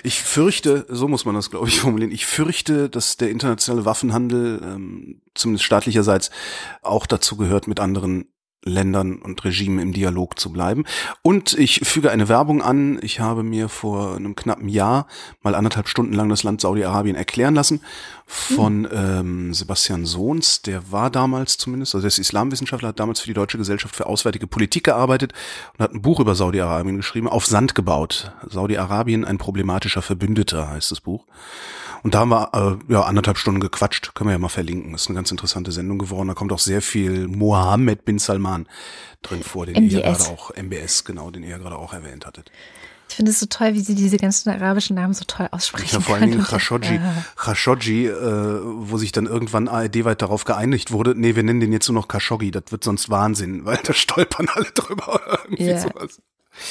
[0.02, 4.60] Ich fürchte, so muss man das glaube ich formulieren, ich fürchte, dass der internationale Waffenhandel
[4.62, 6.30] ähm, zumindest staatlicherseits
[6.82, 8.26] auch dazu gehört, mit anderen
[8.62, 10.84] Ländern und Regimen im Dialog zu bleiben.
[11.22, 12.98] Und ich füge eine Werbung an.
[13.02, 15.06] Ich habe mir vor einem knappen Jahr
[15.42, 17.80] mal anderthalb Stunden lang das Land Saudi-Arabien erklären lassen
[18.26, 20.60] von ähm, Sebastian Sohns.
[20.60, 24.06] Der war damals zumindest, also der ist Islamwissenschaftler, hat damals für die Deutsche Gesellschaft für
[24.06, 25.32] Auswärtige Politik gearbeitet
[25.72, 28.32] und hat ein Buch über Saudi-Arabien geschrieben, auf Sand gebaut.
[28.46, 31.24] Saudi-Arabien, ein problematischer Verbündeter heißt das Buch.
[32.02, 34.94] Und da haben wir äh, ja anderthalb Stunden gequatscht, können wir ja mal verlinken.
[34.94, 36.28] Ist eine ganz interessante Sendung geworden.
[36.28, 38.66] Da kommt auch sehr viel Mohammed bin Salman
[39.22, 39.92] drin vor, den MBS.
[39.92, 42.50] ihr gerade auch, MBS, genau, den ihr gerade auch erwähnt hattet.
[43.10, 45.96] Ich finde es so toll, wie sie diese ganzen arabischen Namen so toll aussprechen.
[45.96, 47.00] Ja, vor allen Dingen Khashoggi,
[47.36, 51.72] Khashoggi äh, wo sich dann irgendwann ARD weit darauf geeinigt wurde, nee, wir nennen den
[51.72, 55.80] jetzt nur noch Khashoggi, das wird sonst Wahnsinn, weil da stolpern alle drüber irgendwie yeah.
[55.80, 56.20] sowas.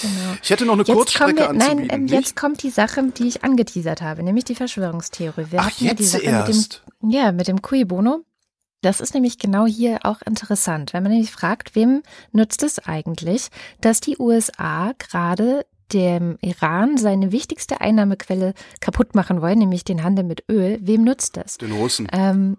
[0.01, 0.35] Genau.
[0.41, 1.87] Ich hätte noch eine jetzt Kurzstrecke wir, anzubieten.
[1.87, 5.47] Nein, ähm, jetzt kommt die Sache, die ich angeteasert habe, nämlich die Verschwörungstheorie.
[5.49, 6.83] Wir Ach, jetzt ja die Sache erst.
[7.01, 8.23] Mit dem, ja, mit dem Cui Bono.
[8.81, 13.49] Das ist nämlich genau hier auch interessant, wenn man nämlich fragt, wem nützt es eigentlich,
[13.81, 20.23] dass die USA gerade dem Iran seine wichtigste Einnahmequelle kaputt machen wollen, nämlich den Handel
[20.23, 20.77] mit Öl.
[20.81, 21.57] Wem nützt das?
[21.57, 22.07] Den Russen.
[22.11, 22.57] Ähm,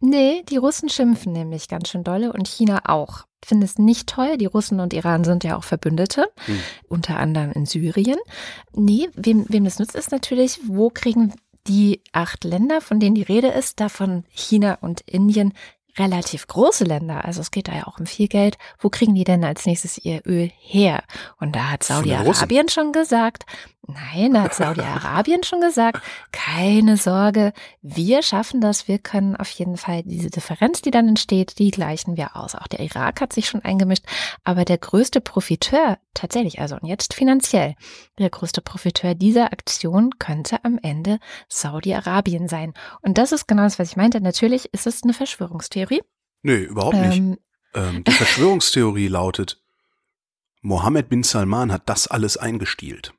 [0.00, 3.26] nee, die Russen schimpfen nämlich ganz schön dolle und China auch.
[3.42, 4.38] Ich finde es nicht toll.
[4.38, 6.58] Die Russen und Iran sind ja auch Verbündete, hm.
[6.88, 8.18] unter anderem in Syrien.
[8.72, 11.32] Nee, wem, wem das nützt, ist natürlich, wo kriegen
[11.66, 15.52] die acht Länder, von denen die Rede ist, davon China und Indien,
[15.98, 19.24] relativ große Länder, also es geht da ja auch um viel Geld, wo kriegen die
[19.24, 21.02] denn als nächstes ihr Öl her?
[21.38, 23.46] Und da hat Saudi-Arabien schon gesagt,
[23.86, 29.76] nein, da hat Saudi-Arabien schon gesagt, keine Sorge, wir schaffen das, wir können auf jeden
[29.76, 32.54] Fall diese Differenz, die dann entsteht, die gleichen wir aus.
[32.54, 34.04] Auch der Irak hat sich schon eingemischt,
[34.44, 37.74] aber der größte Profiteur tatsächlich, also und jetzt finanziell,
[38.18, 41.18] der größte Profiteur dieser Aktion könnte am Ende
[41.48, 42.74] Saudi-Arabien sein.
[43.02, 44.20] Und das ist genau das, was ich meinte.
[44.20, 46.02] Natürlich ist es eine Verschwörungstheorie.
[46.42, 47.18] Nee, überhaupt nicht.
[47.18, 47.38] Ähm,
[47.74, 49.60] ähm, die Verschwörungstheorie lautet,
[50.62, 53.14] Mohammed bin Salman hat das alles eingestielt.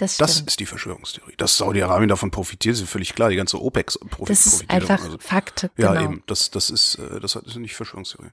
[0.00, 1.34] Das, das, ist die Verschwörungstheorie.
[1.36, 3.28] Dass Saudi-Arabien davon profitiert, ist völlig klar.
[3.28, 4.30] Die ganze OPEC profitiert.
[4.30, 5.68] Das ist einfach also, Fakt.
[5.76, 6.04] Ja, genau.
[6.04, 6.22] eben.
[6.26, 8.30] Das, das ist, äh, das ist nicht Verschwörungstheorie.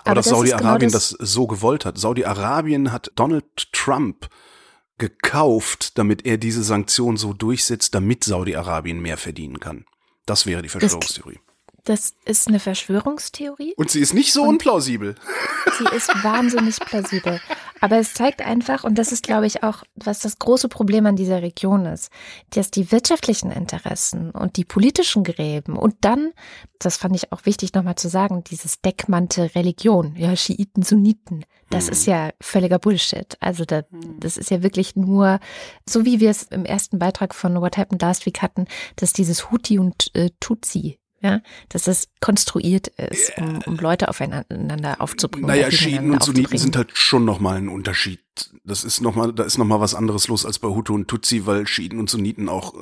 [0.00, 1.98] Aber, Aber dass genau Saudi-Arabien genau das, das so gewollt hat.
[1.98, 4.30] Saudi-Arabien hat Donald Trump
[4.96, 9.84] gekauft, damit er diese Sanktionen so durchsetzt, damit Saudi-Arabien mehr verdienen kann.
[10.24, 11.38] Das wäre die Verschwörungstheorie.
[11.84, 13.74] Das ist eine Verschwörungstheorie.
[13.76, 15.16] Und sie ist nicht so und unplausibel.
[15.76, 17.42] Sie ist wahnsinnig plausibel.
[17.84, 21.16] Aber es zeigt einfach, und das ist, glaube ich, auch, was das große Problem an
[21.16, 22.10] dieser Region ist,
[22.48, 26.32] dass die wirtschaftlichen Interessen und die politischen Gräben und dann,
[26.78, 31.88] das fand ich auch wichtig nochmal zu sagen, dieses Deckmantel Religion, ja, Schiiten, Sunniten, das
[31.88, 31.92] hm.
[31.92, 33.36] ist ja völliger Bullshit.
[33.40, 34.18] Also da, hm.
[34.18, 35.38] das ist ja wirklich nur,
[35.86, 38.64] so wie wir es im ersten Beitrag von What Happened Last Week hatten,
[38.96, 45.00] dass dieses Huti und äh, Tutsi ja, dass es konstruiert ist, um, um Leute aufeinander
[45.00, 45.48] aufzubringen.
[45.48, 48.20] Naja, Schiiten und Sunniten sind halt schon nochmal ein Unterschied.
[48.62, 51.66] Das ist nochmal, da ist nochmal was anderes los als bei Hutu und Tutsi, weil
[51.66, 52.74] Schiiten und Sunniten auch,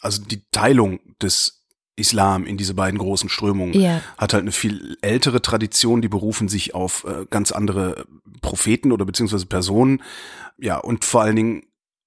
[0.00, 1.66] also die Teilung des
[1.96, 4.00] Islam in diese beiden großen Strömungen ja.
[4.16, 8.06] hat halt eine viel ältere Tradition, die berufen sich auf äh, ganz andere
[8.40, 10.02] Propheten oder beziehungsweise Personen.
[10.56, 11.62] Ja, und vor allen Dingen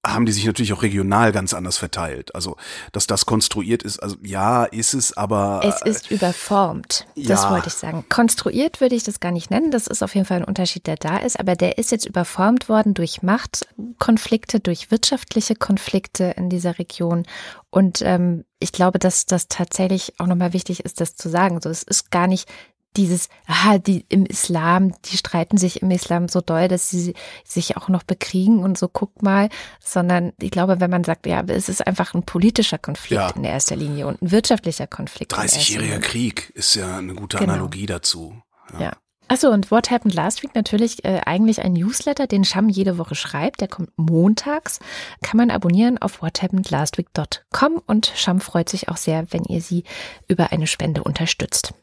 [0.06, 2.34] haben die sich natürlich auch regional ganz anders verteilt.
[2.34, 2.56] Also,
[2.92, 5.60] dass das konstruiert ist, also ja, ist es, aber.
[5.64, 7.06] Es ist überformt.
[7.14, 7.28] Ja.
[7.28, 8.04] Das wollte ich sagen.
[8.08, 9.70] Konstruiert würde ich das gar nicht nennen.
[9.70, 11.38] Das ist auf jeden Fall ein Unterschied, der da ist.
[11.38, 17.26] Aber der ist jetzt überformt worden durch Machtkonflikte, durch wirtschaftliche Konflikte in dieser Region.
[17.70, 21.60] Und ähm, ich glaube, dass das tatsächlich auch nochmal wichtig ist, das zu sagen.
[21.60, 22.48] So, es ist gar nicht
[22.96, 27.76] dieses, ah, die im Islam, die streiten sich im Islam so doll, dass sie sich
[27.76, 29.48] auch noch bekriegen und so, guck mal,
[29.80, 33.30] sondern ich glaube, wenn man sagt, ja, es ist einfach ein politischer Konflikt ja.
[33.30, 35.34] in erster Linie und ein wirtschaftlicher Konflikt.
[35.34, 37.54] 30-jähriger Krieg ist ja eine gute genau.
[37.54, 38.40] Analogie dazu.
[38.72, 38.80] Ja.
[38.80, 38.92] ja.
[39.28, 43.16] Achso, und What Happened Last Week natürlich äh, eigentlich ein Newsletter, den Sham jede Woche
[43.16, 43.60] schreibt.
[43.60, 44.78] Der kommt montags.
[45.20, 49.82] Kann man abonnieren auf whathappenedlastweek.com und Sham freut sich auch sehr, wenn ihr sie
[50.28, 51.74] über eine Spende unterstützt.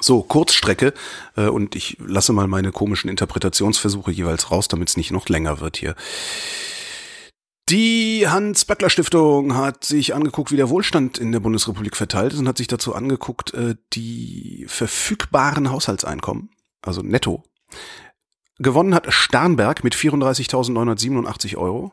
[0.00, 0.92] So, Kurzstrecke
[1.36, 5.60] äh, und ich lasse mal meine komischen Interpretationsversuche jeweils raus, damit es nicht noch länger
[5.60, 5.94] wird hier.
[7.68, 12.58] Die Hans-Böckler-Stiftung hat sich angeguckt, wie der Wohlstand in der Bundesrepublik verteilt ist und hat
[12.58, 16.50] sich dazu angeguckt, äh, die verfügbaren Haushaltseinkommen,
[16.82, 17.42] also netto.
[18.58, 21.92] Gewonnen hat Starnberg mit 34.987 Euro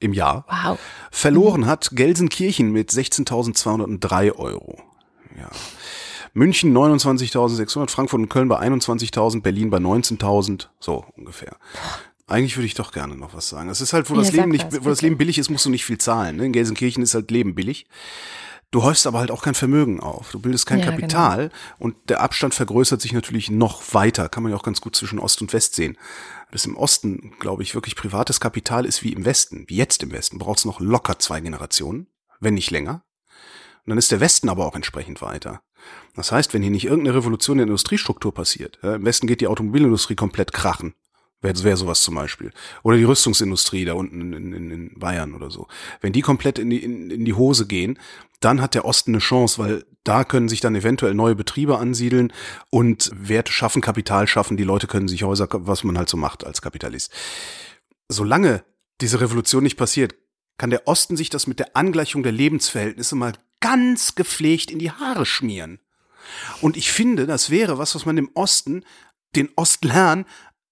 [0.00, 0.44] im Jahr.
[0.48, 0.78] Wow.
[1.10, 4.82] Verloren hat Gelsenkirchen mit 16.203 Euro.
[5.38, 5.50] Ja.
[6.32, 11.56] München 29.600, Frankfurt und Köln bei 21.000, Berlin bei 19.000, so ungefähr.
[12.26, 13.68] Eigentlich würde ich doch gerne noch was sagen.
[13.70, 15.66] Es ist halt, wo ja, das Leben nicht, was, wo das Leben billig ist, musst
[15.66, 16.36] du nicht viel zahlen.
[16.36, 16.46] Ne?
[16.46, 17.86] In Gelsenkirchen ist halt Leben billig.
[18.70, 20.30] Du häufst aber halt auch kein Vermögen auf.
[20.30, 21.54] Du bildest kein ja, Kapital genau.
[21.80, 24.28] und der Abstand vergrößert sich natürlich noch weiter.
[24.28, 25.98] Kann man ja auch ganz gut zwischen Ost und West sehen.
[26.52, 30.12] Das im Osten, glaube ich, wirklich privates Kapital ist wie im Westen, wie jetzt im
[30.12, 30.38] Westen.
[30.38, 32.06] Braucht es noch locker zwei Generationen,
[32.38, 33.02] wenn nicht länger.
[33.84, 35.62] Und dann ist der Westen aber auch entsprechend weiter.
[36.14, 39.40] Das heißt, wenn hier nicht irgendeine Revolution in der Industriestruktur passiert, ja, im Westen geht
[39.40, 40.94] die Automobilindustrie komplett krachen.
[41.42, 42.52] Wäre wär sowas zum Beispiel.
[42.82, 45.68] Oder die Rüstungsindustrie da unten in, in, in Bayern oder so.
[46.02, 47.98] Wenn die komplett in die, in, in die Hose gehen,
[48.40, 52.32] dann hat der Osten eine Chance, weil da können sich dann eventuell neue Betriebe ansiedeln
[52.68, 56.44] und Werte schaffen, Kapital schaffen, die Leute können sich Häuser, was man halt so macht
[56.44, 57.12] als Kapitalist.
[58.08, 58.62] Solange
[59.00, 60.14] diese Revolution nicht passiert,
[60.58, 64.90] kann der Osten sich das mit der Angleichung der Lebensverhältnisse mal ganz gepflegt in die
[64.90, 65.80] Haare schmieren.
[66.60, 68.84] Und ich finde, das wäre was, was man im Osten,
[69.36, 70.26] den Ostlern,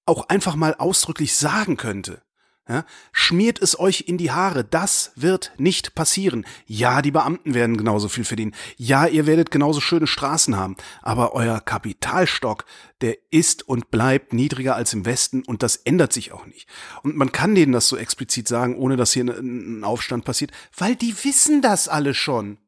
[0.07, 2.23] auch einfach mal ausdrücklich sagen könnte.
[2.71, 6.45] Ja, schmiert es euch in die Haare, das wird nicht passieren.
[6.67, 8.55] Ja, die Beamten werden genauso viel verdienen.
[8.77, 10.77] Ja, ihr werdet genauso schöne Straßen haben.
[11.01, 12.67] Aber euer Kapitalstock,
[13.01, 16.69] der ist und bleibt niedriger als im Westen und das ändert sich auch nicht.
[17.03, 20.95] Und man kann denen das so explizit sagen, ohne dass hier ein Aufstand passiert, weil
[20.95, 22.59] die wissen das alle schon.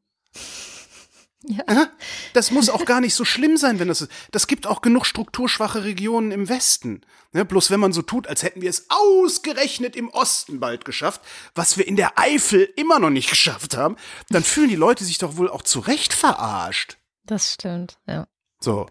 [1.43, 1.89] Ja.
[2.33, 4.11] Das muss auch gar nicht so schlimm sein, wenn das ist.
[4.31, 7.01] Das gibt auch genug strukturschwache Regionen im Westen.
[7.33, 11.21] Ne, bloß wenn man so tut, als hätten wir es ausgerechnet im Osten bald geschafft,
[11.55, 13.95] was wir in der Eifel immer noch nicht geschafft haben,
[14.29, 16.97] dann fühlen die Leute sich doch wohl auch zu Recht verarscht.
[17.25, 18.27] Das stimmt, ja.
[18.59, 18.87] So,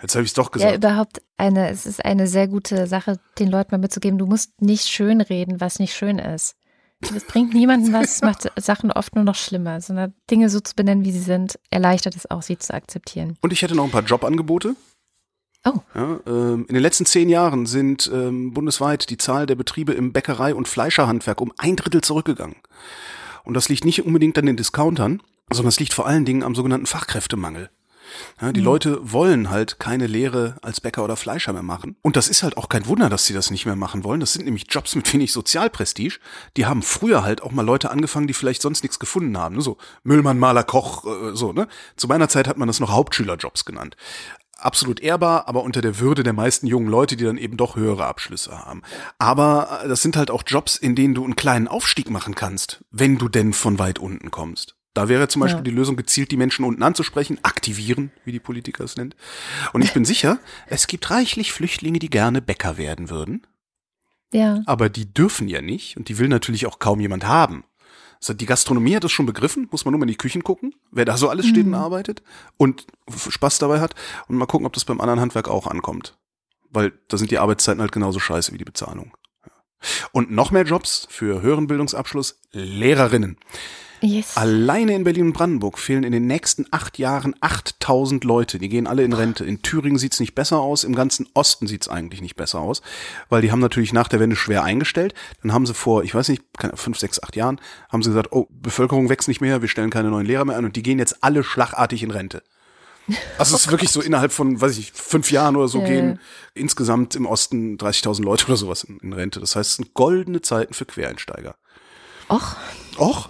[0.00, 0.70] jetzt habe ich es doch gesagt.
[0.70, 4.62] Ja, überhaupt eine, es ist eine sehr gute Sache, den Leuten mal mitzugeben, du musst
[4.62, 6.54] nicht schönreden, was nicht schön ist.
[7.00, 10.74] Das bringt niemanden was, es macht Sachen oft nur noch schlimmer, sondern Dinge so zu
[10.74, 13.38] benennen, wie sie sind, erleichtert es auch, sie zu akzeptieren.
[13.40, 14.76] Und ich hätte noch ein paar Jobangebote.
[15.64, 15.80] Oh.
[15.94, 20.12] Ja, ähm, in den letzten zehn Jahren sind ähm, bundesweit die Zahl der Betriebe im
[20.12, 22.56] Bäckerei- und Fleischerhandwerk um ein Drittel zurückgegangen.
[23.44, 25.22] Und das liegt nicht unbedingt an den Discountern,
[25.52, 27.70] sondern es liegt vor allen Dingen am sogenannten Fachkräftemangel.
[28.40, 28.66] Ja, die mhm.
[28.66, 31.96] Leute wollen halt keine Lehre als Bäcker oder Fleischer mehr machen.
[32.02, 34.20] Und das ist halt auch kein Wunder, dass sie das nicht mehr machen wollen.
[34.20, 36.18] Das sind nämlich Jobs mit wenig Sozialprestige.
[36.56, 39.56] Die haben früher halt auch mal Leute angefangen, die vielleicht sonst nichts gefunden haben.
[39.56, 39.62] Ne?
[39.62, 41.68] So Müllmann, Maler, Koch, äh, so, ne?
[41.96, 43.96] Zu meiner Zeit hat man das noch Hauptschülerjobs genannt
[44.60, 48.06] absolut ehrbar, aber unter der Würde der meisten jungen Leute, die dann eben doch höhere
[48.06, 48.82] Abschlüsse haben.
[49.18, 52.84] Aber äh, das sind halt auch Jobs, in denen du einen kleinen Aufstieg machen kannst,
[52.90, 54.76] wenn du denn von weit unten kommst.
[54.94, 55.64] Da wäre zum Beispiel ja.
[55.64, 59.14] die Lösung, gezielt die Menschen unten anzusprechen, aktivieren, wie die Politiker es nennt.
[59.72, 63.46] Und ich bin sicher, es gibt reichlich Flüchtlinge, die gerne Bäcker werden würden.
[64.32, 64.60] Ja.
[64.66, 67.64] Aber die dürfen ja nicht und die will natürlich auch kaum jemand haben.
[68.20, 70.74] Also die Gastronomie hat das schon begriffen, muss man nur mal in die Küchen gucken,
[70.90, 71.74] wer da so alles steht mhm.
[71.74, 72.22] und arbeitet
[72.58, 73.94] und Spaß dabei hat
[74.28, 76.18] und mal gucken, ob das beim anderen Handwerk auch ankommt.
[76.68, 79.16] Weil da sind die Arbeitszeiten halt genauso scheiße wie die Bezahlung.
[80.12, 83.38] Und noch mehr Jobs für höheren Bildungsabschluss, Lehrerinnen.
[84.00, 84.36] Yes.
[84.36, 88.58] Alleine in Berlin und Brandenburg fehlen in den nächsten acht Jahren 8000 Leute.
[88.58, 89.44] Die gehen alle in Rente.
[89.44, 90.84] In Thüringen sieht's nicht besser aus.
[90.84, 92.82] Im ganzen Osten sieht's eigentlich nicht besser aus,
[93.28, 95.14] weil die haben natürlich nach der Wende schwer eingestellt.
[95.42, 96.42] Dann haben sie vor, ich weiß nicht,
[96.74, 100.10] fünf, sechs, acht Jahren, haben sie gesagt, oh, Bevölkerung wächst nicht mehr, wir stellen keine
[100.10, 102.42] neuen Lehrer mehr an und die gehen jetzt alle schlagartig in Rente.
[103.38, 105.86] Also es ist wirklich so innerhalb von, weiß ich, fünf Jahren oder so ja.
[105.86, 106.20] gehen
[106.54, 109.40] insgesamt im Osten 30.000 Leute oder sowas in, in Rente.
[109.40, 111.56] Das heißt, es sind goldene Zeiten für Quereinsteiger.
[112.28, 112.56] Och.
[112.98, 113.28] Och?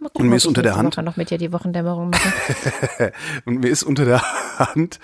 [0.00, 3.12] Mal gucken, und mir ist unter der Hand noch mit dir die Wochendämmerung mache.
[3.44, 4.22] und mir ist unter der
[4.58, 5.00] Hand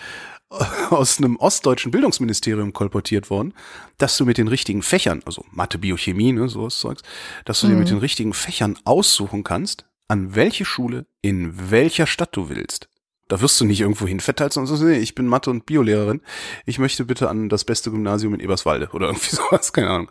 [0.90, 3.54] aus einem ostdeutschen Bildungsministerium kolportiert worden,
[3.98, 7.02] dass du mit den richtigen Fächern, also Mathe, Biochemie, ne, sowas Zeugs,
[7.44, 7.70] dass du mhm.
[7.70, 7.94] dir mit mhm.
[7.94, 12.88] den richtigen Fächern aussuchen kannst, an welche Schule in welcher Stadt du willst.
[13.28, 16.20] Da wirst du nicht irgendwo hinverteilt, sondern so, nee, ich bin Mathe- und Biolehrerin.
[16.66, 20.10] Ich möchte bitte an das beste Gymnasium in Eberswalde oder irgendwie sowas, keine Ahnung.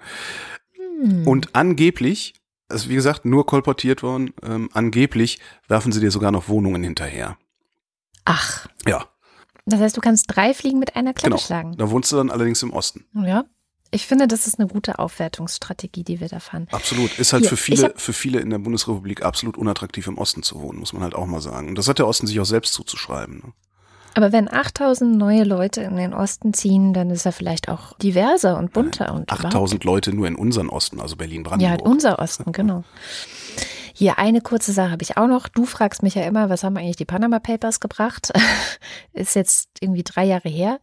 [0.76, 1.28] Hm.
[1.28, 2.34] Und angeblich
[2.72, 4.34] ist wie gesagt nur kolportiert worden.
[4.44, 7.38] Ähm, angeblich werfen sie dir sogar noch Wohnungen hinterher.
[8.26, 8.68] Ach.
[8.88, 9.06] Ja.
[9.66, 11.42] Das heißt, du kannst drei Fliegen mit einer Klappe genau.
[11.42, 11.78] schlagen.
[11.78, 13.06] Da wohnst du dann allerdings im Osten.
[13.14, 13.46] Ja.
[13.92, 16.68] Ich finde, das ist eine gute Aufwertungsstrategie, die wir da fahren.
[16.72, 17.20] Absolut.
[17.20, 20.62] Ist halt Hier, für viele, für viele in der Bundesrepublik absolut unattraktiv im Osten zu
[20.62, 21.70] wohnen, muss man halt auch mal sagen.
[21.70, 23.38] Und das hat der Osten sich auch selbst zuzuschreiben.
[23.38, 23.54] Ne?
[24.16, 28.58] Aber wenn 8000 neue Leute in den Osten ziehen, dann ist er vielleicht auch diverser
[28.58, 29.06] und bunter.
[29.06, 31.80] Nein, und 8000 Leute nur in unseren Osten, also Berlin-Brandenburg.
[31.80, 32.84] Ja, unser Osten, genau.
[33.94, 35.48] Hier eine kurze Sache habe ich auch noch.
[35.48, 38.32] Du fragst mich ja immer, was haben eigentlich die Panama Papers gebracht?
[39.14, 40.80] ist jetzt irgendwie drei Jahre her.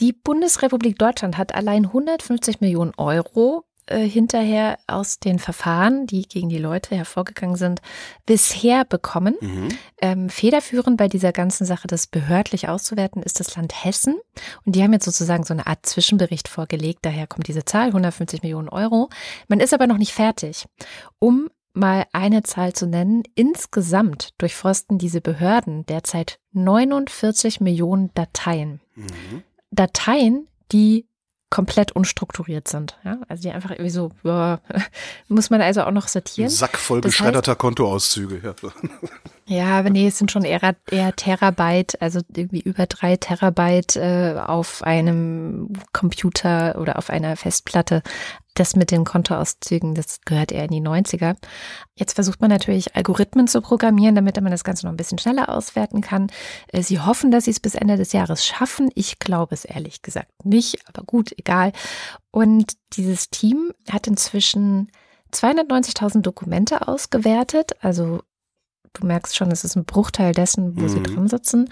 [0.00, 6.48] Die Bundesrepublik Deutschland hat allein 150 Millionen Euro äh, hinterher aus den Verfahren, die gegen
[6.48, 7.82] die Leute hervorgegangen sind,
[8.26, 9.36] bisher bekommen.
[9.40, 9.68] Mhm.
[10.00, 14.16] Ähm, federführend bei dieser ganzen Sache, das behördlich auszuwerten, ist das Land Hessen.
[14.64, 17.00] Und die haben jetzt sozusagen so eine Art Zwischenbericht vorgelegt.
[17.02, 19.10] Daher kommt diese Zahl, 150 Millionen Euro.
[19.48, 20.66] Man ist aber noch nicht fertig.
[21.18, 28.80] Um mal eine Zahl zu nennen, insgesamt durchforsten diese Behörden derzeit 49 Millionen Dateien.
[28.94, 29.42] Mhm.
[29.70, 31.06] Dateien, die
[31.54, 32.98] komplett unstrukturiert sind.
[33.04, 33.18] Ja?
[33.28, 34.58] Also die einfach irgendwie so, ja,
[35.28, 36.48] muss man also auch noch sortieren.
[36.48, 38.40] Ein Sack voll das geschredderter heißt, Kontoauszüge.
[38.42, 38.54] Ja.
[39.46, 44.34] ja, aber nee, es sind schon eher, eher Terabyte, also irgendwie über drei Terabyte äh,
[44.36, 48.02] auf einem Computer oder auf einer Festplatte
[48.54, 51.36] das mit den Kontoauszügen, das gehört eher in die 90er.
[51.96, 55.48] Jetzt versucht man natürlich Algorithmen zu programmieren, damit man das Ganze noch ein bisschen schneller
[55.48, 56.28] auswerten kann.
[56.68, 58.90] Äh, sie hoffen, dass sie es bis Ende des Jahres schaffen.
[58.94, 61.72] Ich glaube es ehrlich gesagt nicht, aber gut, egal.
[62.30, 64.90] Und dieses Team hat inzwischen
[65.32, 67.72] 290.000 Dokumente ausgewertet.
[67.80, 68.22] Also
[68.92, 70.88] du merkst schon, es ist ein Bruchteil dessen, wo Mhm.
[70.88, 71.70] sie drin sitzen.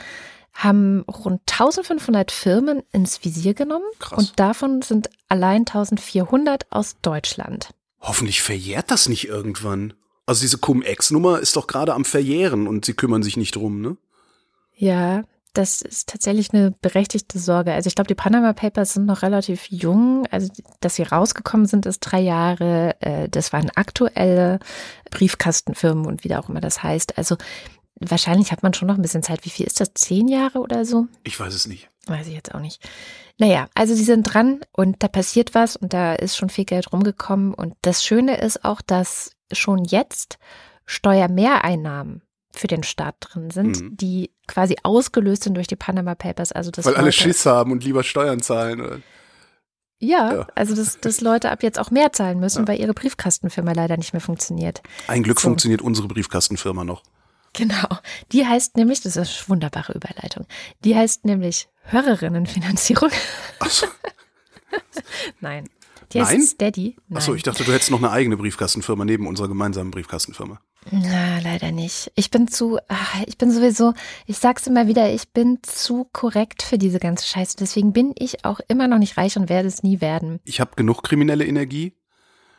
[0.55, 4.19] Haben rund 1500 Firmen ins Visier genommen Krass.
[4.19, 7.71] und davon sind allein 1400 aus Deutschland.
[8.01, 9.95] Hoffentlich verjährt das nicht irgendwann.
[10.27, 13.97] Also diese Cum-Ex-Nummer ist doch gerade am Verjähren und sie kümmern sich nicht drum, ne?
[14.75, 15.23] Ja,
[15.55, 17.73] das ist tatsächlich eine berechtigte Sorge.
[17.75, 20.27] Also ich glaube, die Panama Papers sind noch relativ jung.
[20.31, 20.49] Also
[20.81, 22.97] dass sie rausgekommen sind, ist drei Jahre.
[23.01, 24.61] Äh, Das waren aktuelle
[25.11, 27.19] Briefkastenfirmen und wie auch immer das heißt.
[27.19, 27.37] Also
[28.01, 29.45] wahrscheinlich hat man schon noch ein bisschen Zeit.
[29.45, 29.93] Wie viel ist das?
[29.95, 31.07] Zehn Jahre oder so?
[31.25, 31.89] Ich weiß es nicht.
[32.07, 32.83] Weiß ich jetzt auch nicht.
[33.39, 36.93] Naja, also sie sind dran und da passiert was und da ist schon viel Geld
[36.93, 37.55] rumgekommen.
[37.55, 40.39] Und das Schöne ist auch, dass schon jetzt
[40.87, 42.23] Steuermehreinnahmen
[42.55, 43.97] für den Staat drin sind, Mhm.
[43.97, 46.53] die quasi ausgelöst sind durch die Panama Papers.
[46.53, 48.81] Also das Weil alle Schiss haben und lieber Steuern zahlen.
[48.81, 48.99] Oder?
[49.99, 50.47] Ja, Ja.
[50.55, 52.69] also dass, dass Leute ab jetzt auch mehr zahlen müssen, Ja.
[52.69, 54.83] weil ihre Briefkastenfirma leider nicht mehr funktioniert.
[55.07, 55.49] Ein Glück So.
[55.49, 57.03] funktioniert unsere Briefkastenfirma noch.
[57.53, 57.89] Genau.
[58.33, 60.47] Die heißt nämlich, das ist eine wunderbare Überleitung,
[60.85, 63.11] die heißt nämlich Hörerinnenfinanzierung.
[63.59, 63.87] Achso,
[65.41, 65.69] Nein.
[66.13, 66.27] Die Nein?
[66.29, 66.97] heißt Steady.
[67.09, 67.19] Nein.
[67.19, 70.61] Achso, ich dachte, du hättest noch eine eigene Briefkastenfirma neben unserer gemeinsamen Briefkastenfirma.
[70.91, 72.11] Na, leider nicht.
[72.17, 73.95] Ich bin zu, ah, ich bin sowieso,
[74.27, 77.57] ich sag's immer wieder, ich bin zu korrekt für diese ganze Scheiße.
[77.59, 80.41] Deswegen bin ich auch immer noch nicht reich und werde es nie werden.
[80.45, 81.95] Ich habe genug kriminelle Energie,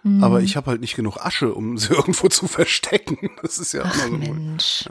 [0.04, 0.24] Hm.
[0.24, 3.18] aber ich habe halt nicht genug Asche, um sie irgendwo zu verstecken.
[3.42, 4.34] Das ist ja Ach immer so.
[4.34, 4.90] Mensch.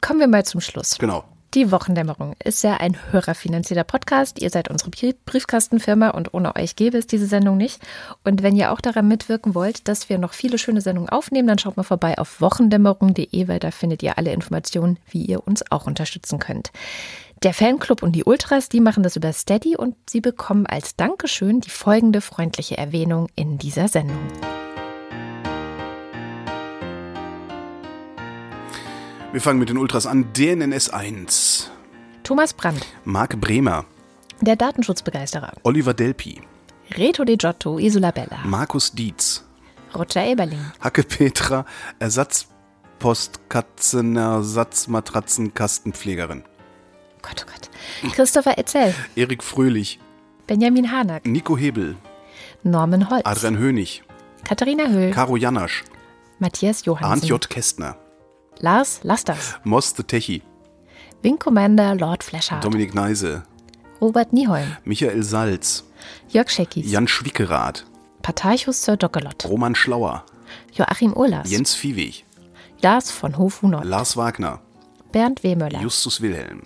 [0.00, 0.98] Kommen wir mal zum Schluss.
[0.98, 1.24] Genau.
[1.54, 4.42] Die Wochendämmerung ist ja ein hörerfinanzierter Podcast.
[4.42, 7.80] Ihr seid unsere Brie- Briefkastenfirma und ohne euch gäbe es diese Sendung nicht.
[8.24, 11.58] Und wenn ihr auch daran mitwirken wollt, dass wir noch viele schöne Sendungen aufnehmen, dann
[11.58, 15.86] schaut mal vorbei auf wochendämmerung.de, weil da findet ihr alle Informationen, wie ihr uns auch
[15.86, 16.72] unterstützen könnt.
[17.42, 21.60] Der Fanclub und die Ultras, die machen das über Steady und sie bekommen als Dankeschön
[21.60, 24.26] die folgende freundliche Erwähnung in dieser Sendung.
[29.32, 30.32] Wir fangen mit den Ultras an.
[30.32, 31.70] DNNS 1.
[32.22, 33.84] Thomas Brandt, Marc Bremer.
[34.40, 35.52] der Datenschutzbegeisterer.
[35.62, 36.40] Oliver Delpi.
[36.92, 38.38] Reto De Giotto, Isola Bella.
[38.44, 39.44] Markus Dietz.
[39.94, 40.60] Roger Eberling.
[40.80, 41.64] Hacke Petra.
[41.98, 46.44] Ersatzpostkatzen, Ersatzmatratzen, Kastenpflegerin.
[47.26, 48.14] Gott, oh Gott.
[48.14, 48.94] Christopher Etzel.
[49.16, 49.98] Erik Fröhlich.
[50.46, 51.26] Benjamin Hanak.
[51.26, 51.96] Nico Hebel.
[52.62, 53.24] Norman Holz.
[53.24, 54.02] Adrian Hönig.
[54.44, 55.10] Katharina Höhl.
[55.12, 55.84] Caro Janasch.
[56.38, 57.10] Matthias Johansen.
[57.10, 57.50] Arndt J.
[57.50, 57.96] Kästner.
[58.60, 59.58] Lars Lasters.
[59.64, 60.42] Moss the Techi.
[61.22, 62.60] Wing Commander Lord Flescher.
[62.60, 63.42] Dominik Neise.
[64.00, 64.76] Robert Nieholm.
[64.84, 65.84] Michael Salz.
[66.28, 66.90] Jörg Scheckis.
[66.90, 67.84] Jan Schwickerath.
[68.22, 69.44] Parteichus Sir Dockelot.
[69.48, 70.24] Roman Schlauer.
[70.72, 71.50] Joachim Urlas.
[71.50, 72.24] Jens Viehweg.
[72.82, 73.84] Lars von Hofhunert.
[73.84, 74.60] Lars Wagner.
[75.12, 75.80] Bernd Wehmöller.
[75.80, 76.62] Justus Wilhelm.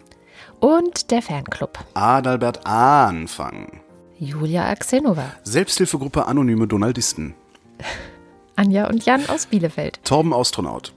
[0.60, 1.78] Und der Fanclub.
[1.94, 3.80] Adalbert Anfang.
[4.18, 5.32] Julia Axenova.
[5.42, 7.34] Selbsthilfegruppe Anonyme Donaldisten.
[8.56, 10.00] Anja und Jan aus Bielefeld.
[10.04, 10.92] Torben Astronaut.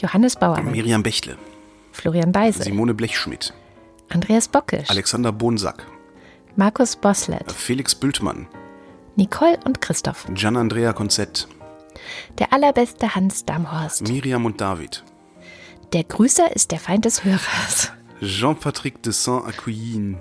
[0.00, 0.72] Johannes Bauermann.
[0.72, 1.36] Miriam Bechtle.
[1.92, 2.62] Florian Beise.
[2.62, 3.52] Simone Blechschmidt.
[4.08, 4.88] Andreas Bockisch.
[4.88, 5.86] Alexander Bonsack.
[6.56, 7.52] Markus Boslett.
[7.52, 8.46] Felix Bültmann.
[9.16, 10.26] Nicole und Christoph.
[10.32, 11.46] Gian Andrea Konzett.
[12.38, 14.08] Der allerbeste Hans Damhorst.
[14.08, 15.04] Miriam und David.
[15.92, 17.92] Der Grüßer ist der Feind des Hörers.
[18.20, 20.18] Jean-Patrick de Saint-Aquilin.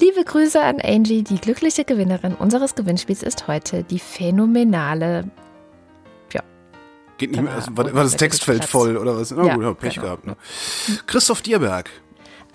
[0.00, 5.30] Liebe Grüße an Angie, die glückliche Gewinnerin unseres Gewinnspiels ist heute die phänomenale.
[7.16, 9.30] Geht nicht mehr, war- also, war, war das Textfeld voll oder was?
[9.30, 10.06] Na Ja, gut, ja, Pech genau.
[10.06, 10.26] gehabt.
[10.26, 10.36] Ne?
[11.06, 11.88] Christoph Dierberg.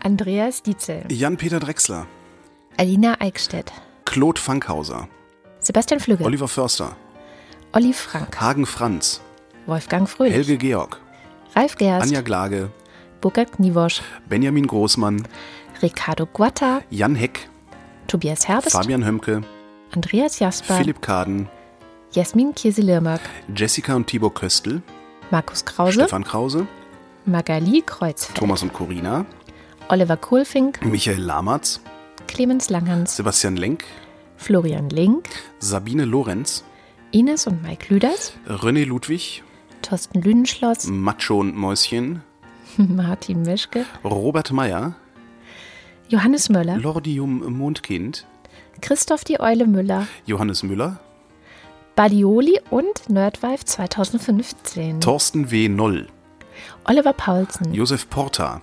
[0.04, 2.08] Andreas Dietzel, Jan-Peter Drechsler.
[2.76, 3.72] Alina Eickstedt,
[4.04, 5.08] Claude Fankhauser.
[5.62, 6.98] Sebastian Flügge, Oliver Förster.
[7.72, 9.22] Olli Frank, Hagen Franz.
[9.66, 11.00] Wolfgang Fröhlich, Helge Georg.
[11.56, 12.70] Ralf Gerst, Anja Glage.
[13.22, 15.28] Burkhard Kniewosch, Benjamin Großmann.
[15.82, 17.50] Ricardo Guatta, Jan Heck.
[18.08, 19.42] Tobias Herbst, Fabian Hömke.
[19.94, 21.48] Andreas Jasper, Philipp Kaden.
[22.12, 23.22] Jasmin Kirsi-Lirmack,
[23.56, 24.82] Jessica und Tibor Köstl.
[25.32, 26.68] Markus Krause, Stefan Krause.
[27.26, 29.26] Magali Kreuzfeld, Thomas und Corina.
[29.90, 31.82] Oliver Kohlfink, Michael Lamatz.
[32.28, 33.84] Clemens Langhans, Sebastian Lenk.
[34.38, 35.28] Florian Link,
[35.60, 36.64] Sabine Lorenz.
[37.12, 39.44] Ines und Mike Lüders, René Ludwig.
[39.82, 42.24] Thorsten Lüdenschloss, Macho und Mäuschen.
[42.88, 44.96] Martin Mischke, Robert Meyer.
[46.08, 48.26] Johannes Möller, Lordium Mondkind.
[48.82, 51.00] Christoph die Eule Müller, Johannes Müller.
[51.96, 55.02] Badioli und Nerdwife 2015.
[55.02, 55.68] Thorsten W.
[55.68, 56.08] Noll.
[56.86, 58.62] Oliver Paulsen, Josef Porta.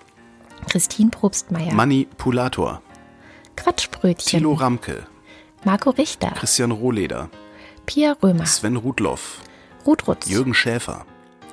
[0.70, 2.80] Christine Probstmeier, Manipulator.
[3.56, 5.06] Quatschbrötchen, Thilo Ramke.
[5.64, 7.28] Marco Richter, Christian Rohleder.
[7.84, 9.40] Pia Römer, Sven Rudloff.
[9.86, 11.04] Ruth Rutz, Jürgen Schäfer.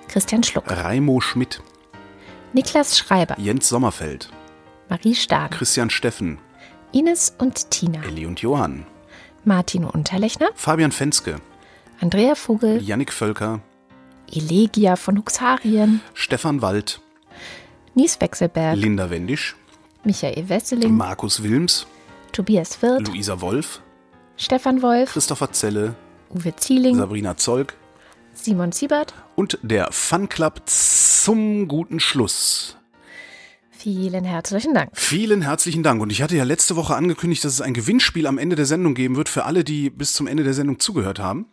[0.07, 1.61] Christian Schluck, Raimo Schmidt.
[2.54, 4.30] Niklas Schreiber, Jens Sommerfeld.
[4.88, 6.38] Marie Stark, Christian Steffen.
[6.91, 8.86] Ines und Tina, Elli und Johann.
[9.43, 11.38] Martin Unterlechner, Fabian Fenske.
[11.99, 13.60] Andrea Vogel, Yannick Völker,
[14.32, 17.01] Elegia von Huxarien, Stefan Wald,
[17.95, 19.56] Nies Wechselberg, Linda Wendisch,
[20.04, 21.88] Michael Wesseling, Markus Wilms,
[22.34, 23.82] Tobias Wirth, Luisa Wolf,
[24.38, 25.95] Stefan Wolf, Christopher Zelle,
[26.30, 27.74] Uwe Zieling, Sabrina Zolk
[28.34, 29.14] Simon Siebert.
[29.36, 32.78] und der Fun Club zum guten Schluss.
[33.72, 34.92] Vielen herzlichen Dank.
[34.94, 36.02] Vielen herzlichen Dank.
[36.02, 38.96] Und ich hatte ja letzte Woche angekündigt, dass es ein Gewinnspiel am Ende der Sendung
[38.96, 41.48] geben wird für alle, die bis zum Ende der Sendung zugehört haben.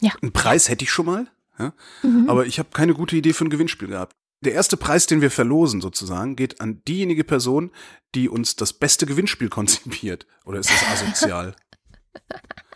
[0.00, 0.12] Ja.
[0.22, 1.26] Einen Preis hätte ich schon mal,
[1.58, 1.72] ja?
[2.28, 4.14] aber ich habe keine gute Idee für ein Gewinnspiel gehabt.
[4.42, 7.70] Der erste Preis, den wir verlosen sozusagen, geht an diejenige Person,
[8.14, 10.26] die uns das beste Gewinnspiel konzipiert.
[10.46, 11.54] Oder ist das asozial?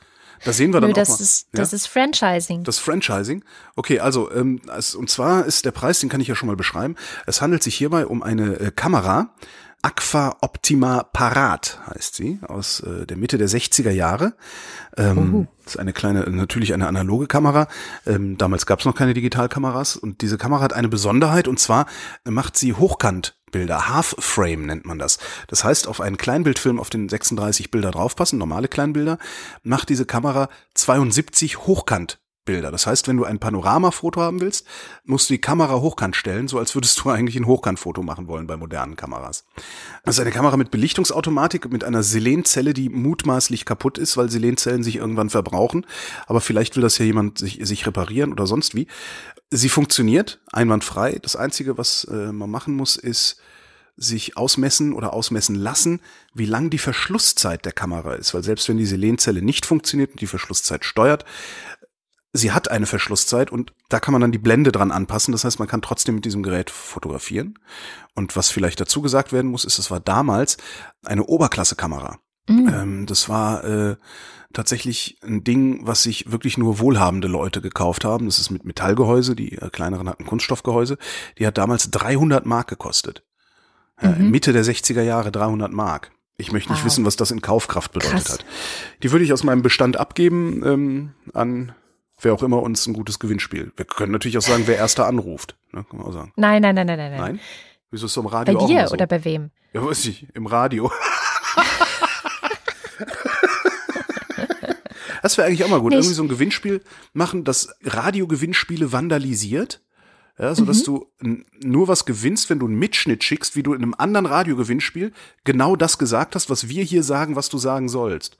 [0.45, 1.20] Da sehen wir dann Nö, auch das mal.
[1.20, 1.61] ist, ja?
[1.61, 2.64] das ist Franchising.
[2.64, 3.45] Das Franchising.
[3.76, 6.57] Okay, also ähm, es, und zwar ist der Preis, den kann ich ja schon mal
[6.57, 6.97] beschreiben.
[7.26, 9.30] Es handelt sich hierbei um eine äh, Kamera.
[9.82, 14.32] Aqua Optima Parat heißt sie, aus äh, der Mitte der 60er Jahre.
[14.97, 17.68] Ähm, Das ist eine kleine, natürlich eine analoge Kamera.
[18.07, 21.84] Ähm, damals gab es noch keine Digitalkameras und diese Kamera hat eine Besonderheit und zwar
[22.24, 22.72] macht sie
[23.55, 25.18] Hochkantbilder, Half Frame nennt man das.
[25.46, 29.18] Das heißt, auf einen Kleinbildfilm, auf den 36 Bilder draufpassen, normale Kleinbilder,
[29.62, 32.70] macht diese Kamera 72 Hochkant Bilder.
[32.70, 34.66] Das heißt, wenn du ein Panoramafoto haben willst,
[35.05, 38.46] musst du die Kamera hochkant stellen, so als würdest du eigentlich ein Hochkantfoto machen wollen
[38.46, 39.46] bei modernen Kameras.
[40.05, 44.82] Das ist eine Kamera mit Belichtungsautomatik, mit einer Selenzelle, die mutmaßlich kaputt ist, weil Selenzellen
[44.82, 45.86] sich irgendwann verbrauchen.
[46.26, 48.88] Aber vielleicht will das ja jemand sich, sich reparieren oder sonst wie.
[49.57, 51.20] Sie funktioniert einwandfrei.
[51.22, 53.36] Das Einzige, was äh, man machen muss, ist
[53.96, 56.00] sich ausmessen oder ausmessen lassen,
[56.34, 58.34] wie lang die Verschlusszeit der Kamera ist.
[58.34, 61.24] Weil selbst wenn die Selenzelle nicht funktioniert und die Verschlusszeit steuert,
[62.32, 65.30] sie hat eine Verschlusszeit und da kann man dann die Blende dran anpassen.
[65.30, 67.57] Das heißt, man kann trotzdem mit diesem Gerät fotografieren.
[68.16, 70.57] Und was vielleicht dazu gesagt werden muss, ist, es war damals
[71.05, 72.18] eine Oberklasse-Kamera.
[72.49, 73.97] Ähm, das war äh,
[74.53, 78.26] tatsächlich ein Ding, was sich wirklich nur wohlhabende Leute gekauft haben.
[78.26, 80.99] Das ist mit Metallgehäuse, die äh, kleineren hatten Kunststoffgehäuse.
[81.38, 83.22] Die hat damals 300 Mark gekostet.
[84.03, 86.11] Ja, Mitte der 60er Jahre 300 Mark.
[86.36, 86.86] Ich möchte nicht Wow.
[86.86, 88.32] wissen, was das in Kaufkraft bedeutet Krass.
[88.32, 88.45] hat.
[89.05, 91.72] Die würde ich aus meinem Bestand abgeben ähm, an
[92.20, 93.72] wer auch immer uns ein gutes Gewinnspiel.
[93.76, 95.57] Wir können natürlich auch sagen, wer erster anruft.
[95.72, 96.32] Ne, kann man auch sagen.
[96.36, 97.16] Nein, nein, nein, nein, nein.
[97.16, 97.40] nein.
[97.90, 98.95] Wieso ist es so im Bei Radio auch immer dir so?
[98.95, 99.51] oder bei wem?
[99.72, 100.90] Ja, weiß ich, im Radio.
[105.25, 105.91] Das wäre eigentlich auch mal gut.
[105.91, 105.99] Nicht.
[105.99, 106.83] Irgendwie so ein Gewinnspiel
[107.14, 109.81] machen, das Radiogewinnspiele vandalisiert.
[110.39, 110.85] Ja, so dass Mhm.
[110.85, 111.07] du
[111.62, 115.12] nur was gewinnst, wenn du einen Mitschnitt schickst, wie du in einem anderen Radiogewinnspiel
[115.45, 118.37] genau das gesagt hast, was wir hier sagen, was du sagen sollst.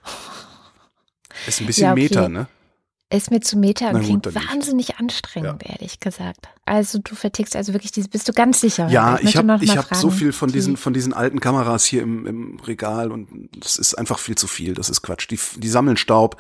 [1.47, 2.03] Ist ein bisschen Ja, okay.
[2.03, 2.49] Meta, ne?
[3.15, 4.51] Ist mir zu Meta Na und gut, klingt dann nicht.
[4.53, 6.49] wahnsinnig anstrengend, ehrlich gesagt.
[6.65, 8.89] Also du vertickst also wirklich dieses, bist du ganz sicher?
[8.89, 11.85] Ja, ich habe ich mal hab so viel von die- diesen von diesen alten Kameras
[11.85, 14.75] hier im, im Regal und das ist einfach viel zu viel.
[14.75, 15.29] Das ist Quatsch.
[15.31, 16.37] Die, die sammeln Staub.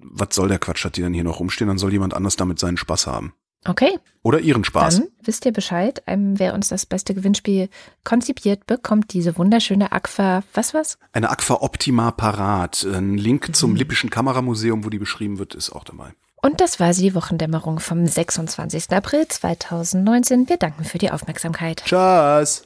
[0.00, 0.84] Was soll der Quatsch?
[0.84, 1.68] Hat die dann hier noch rumstehen?
[1.68, 3.32] Dann soll jemand anders damit seinen Spaß haben.
[3.66, 4.96] Okay, Oder ihren Spaß.
[5.00, 6.02] dann wisst ihr Bescheid.
[6.06, 7.68] Ähm, wer uns das beste Gewinnspiel
[8.04, 10.98] konzipiert, bekommt diese wunderschöne Aqua, was was?
[11.12, 12.84] Eine Aqua Optima parat.
[12.84, 13.54] Ein Link Mhm.
[13.54, 16.12] zum Lippischen Kameramuseum, wo die beschrieben wird, ist auch dabei.
[16.40, 18.92] Und das war sie, die Wochendämmerung vom 26.
[18.92, 20.48] April 2019.
[20.48, 21.82] Wir danken für die Aufmerksamkeit.
[21.84, 22.62] Tschüss.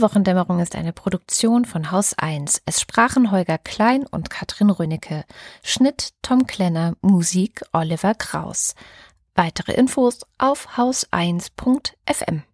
[0.00, 2.62] Die Wochendämmerung ist eine Produktion von Haus 1.
[2.64, 5.26] Es sprachen Holger Klein und Katrin Rönecke.
[5.62, 8.74] Schnitt Tom Klenner, Musik Oliver Kraus.
[9.34, 12.44] Weitere Infos auf haus1.fm.